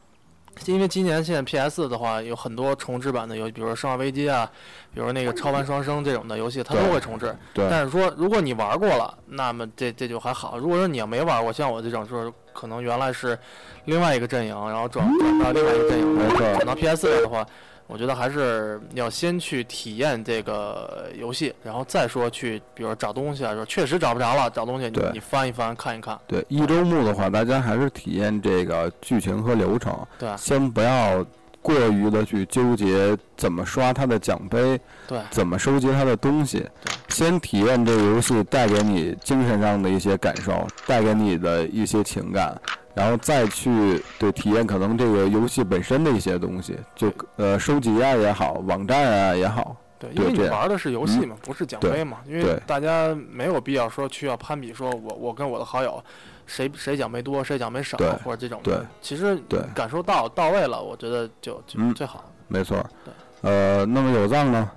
[0.65, 4.51] 因为今年现在 PS 的话有很多重置版的游戏，比如说《生化危机》啊，
[4.95, 7.37] 比如说那个《超凡双生》这种的游戏，它都会重置。
[7.53, 10.57] 对，但是说，如果你玩过了，那么这这就还好。
[10.57, 13.39] 如果说你要没玩过，像我这种，就是可能原来是
[13.85, 16.39] 另外一个阵营，然后转转到另外一个阵营，没错。
[16.39, 17.47] 转到 PS 这的话，
[17.87, 30.35] 我觉得还是要先去体验这个游戏，然后再说去，比如说找东西啊，说确实找不着了，找东西你你翻一翻看一看，对，一周目的话，大家还是体验这个剧情和流程，对。
[30.37, 31.25] 先不要
[31.67, 35.19] 过于的去纠结怎么刷他的奖杯，对。
[35.31, 36.65] 怎么收集他的东西，
[37.09, 42.57] 先体验这个游戏带给你精神上的一些感受，带给你的一些情感，
[42.95, 56.01] 然后再去对体验可能这个游戏本身的一些东西，就呃收集啊也好，网站啊也好，对，因为你玩的是游戏嘛，不是奖杯嘛，因为大家没有必要说去要攀比，说我我跟我的好友
[56.47, 58.61] 谁谁奖没多，谁奖没少，或者这种。
[58.63, 62.25] 对其实对感受到到位了，我觉得就就嗯最好。
[62.49, 63.13] 没错对。
[63.43, 64.71] 呃，那么有藏呢？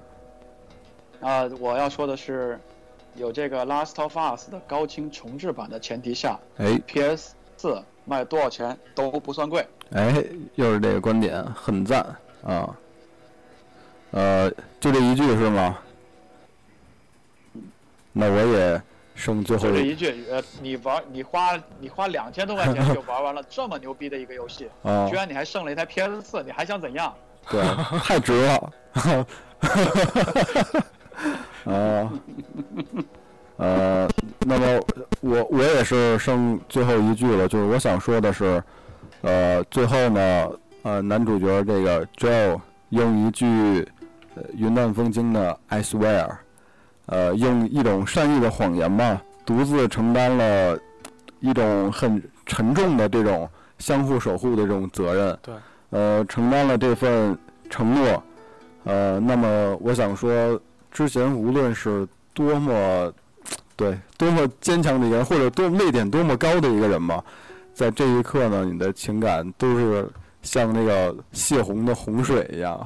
[1.22, 2.60] 啊、我要说的是，
[3.16, 9.68] 有这个《Last of Us》的高清重制版的前提下哎，PS 四卖多少钱都不算贵。
[9.92, 10.24] 哎，
[10.56, 12.06] 又是这个观点，很赞
[12.44, 12.76] 啊。
[14.12, 15.78] 呃，就这一句是吗？
[18.12, 18.82] 那我也
[19.20, 27.14] 剩最后一就这一句，呃，你玩你花你花两千多块钱 就玩完了这么牛逼的一个游戏，啊居，然你还剩了一台 PS 四，你还想怎样？
[27.50, 27.62] 对，
[28.00, 28.72] 太值了。
[31.66, 32.10] 啊，
[33.58, 34.10] 呃，
[34.40, 34.80] 那么
[35.20, 38.64] 我我也是剩最后一句了，就是我想说的是，
[39.22, 40.50] 呃，最后呢，
[40.84, 42.60] 呃，男主角这个 Joe
[42.90, 43.46] 用一句
[44.36, 46.30] 呃云淡风轻的 I swear，
[47.10, 50.80] 呃，用一种善意的谎言吧，独自承担了
[51.40, 55.38] 一种很沉重的这种相互守护的这种责任。
[55.42, 55.54] 对。
[55.92, 57.36] 呃，承担了这份
[57.68, 58.24] 承诺，
[58.84, 60.62] 呃，那么我想说，
[60.92, 63.12] 之前无论是多么，
[63.76, 67.24] 对，多么坚强的一个人，或者多泪点多么高的一个人吧，
[67.74, 70.08] 在这一刻呢，你的情感都是
[70.44, 72.80] 像那个泄洪的洪水一样，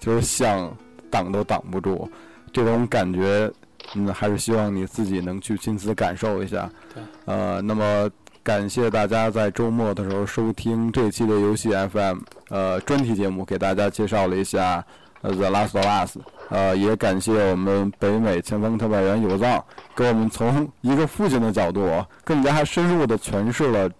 [0.00, 0.74] 就是想
[1.10, 2.10] 挡都挡不住，
[2.54, 3.52] 这种感觉，
[3.94, 6.68] 嗯，还是希望你自己能去亲自感受一下。
[6.94, 7.02] 对。
[7.24, 8.10] 呃，那么
[8.42, 12.18] 感谢大家在周末的时候收听这期的游戏 FM
[12.48, 14.84] 呃专题节目，给大家介绍了一下
[15.22, 16.18] 呃 The Last of Us，
[16.50, 19.64] 呃，也感谢我们北美前方特派员有藏，
[19.94, 23.90] 给我们从一个父亲的角度，更加深入的诠释了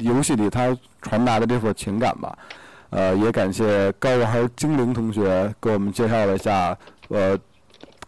[0.00, 2.36] 游戏里他传达的这份情感吧。
[2.90, 6.76] 呃，也感谢高玩精灵同学给我们介绍了一下，
[7.08, 7.38] 呃，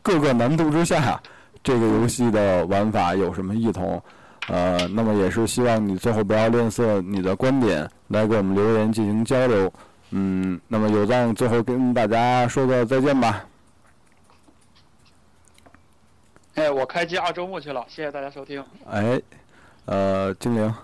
[0.04, 1.18] 各个难度之下，
[1.62, 4.00] 这个游戏的玩法有什么异同？
[4.48, 9.72] 呃，那么也是希望你最后不要吝啬你的观点，来给我们留言进行交流。
[10.10, 13.46] 嗯，那么有藏最后跟大家说个再见吧。
[16.56, 18.62] 哎，我开机二周目去了，谢谢大家收听。
[18.88, 19.18] 哎，
[19.86, 20.74] 呃，精灵，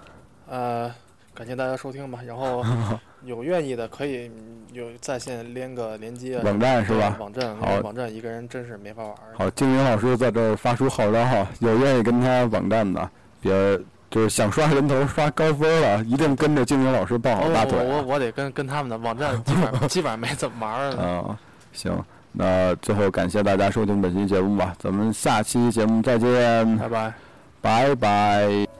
[0.49, 0.91] 呃，
[1.35, 2.19] 感谢大家收听吧。
[2.27, 2.65] 然后
[3.25, 9.35] 有愿意的可以嗯有在线连个连接啊网站是吧网站，因好网站一个人真是没法玩儿。
[9.37, 13.81] 好，精灵老师在这儿发出号召哈，有愿意跟他网站的，别
[14.11, 17.85] 就是想刷人头、刷高分了，一定跟着精灵老师抱好我大腿啊。
[17.85, 21.03] 我我我得跟跟他们的网站基本上 基本上没怎么玩儿呢。
[21.03, 21.39] 啊，
[21.73, 27.13] 行，那最后感谢大家收听本期节目吧，咱们下期节目再见，拜拜。
[27.61, 28.80] 拜拜。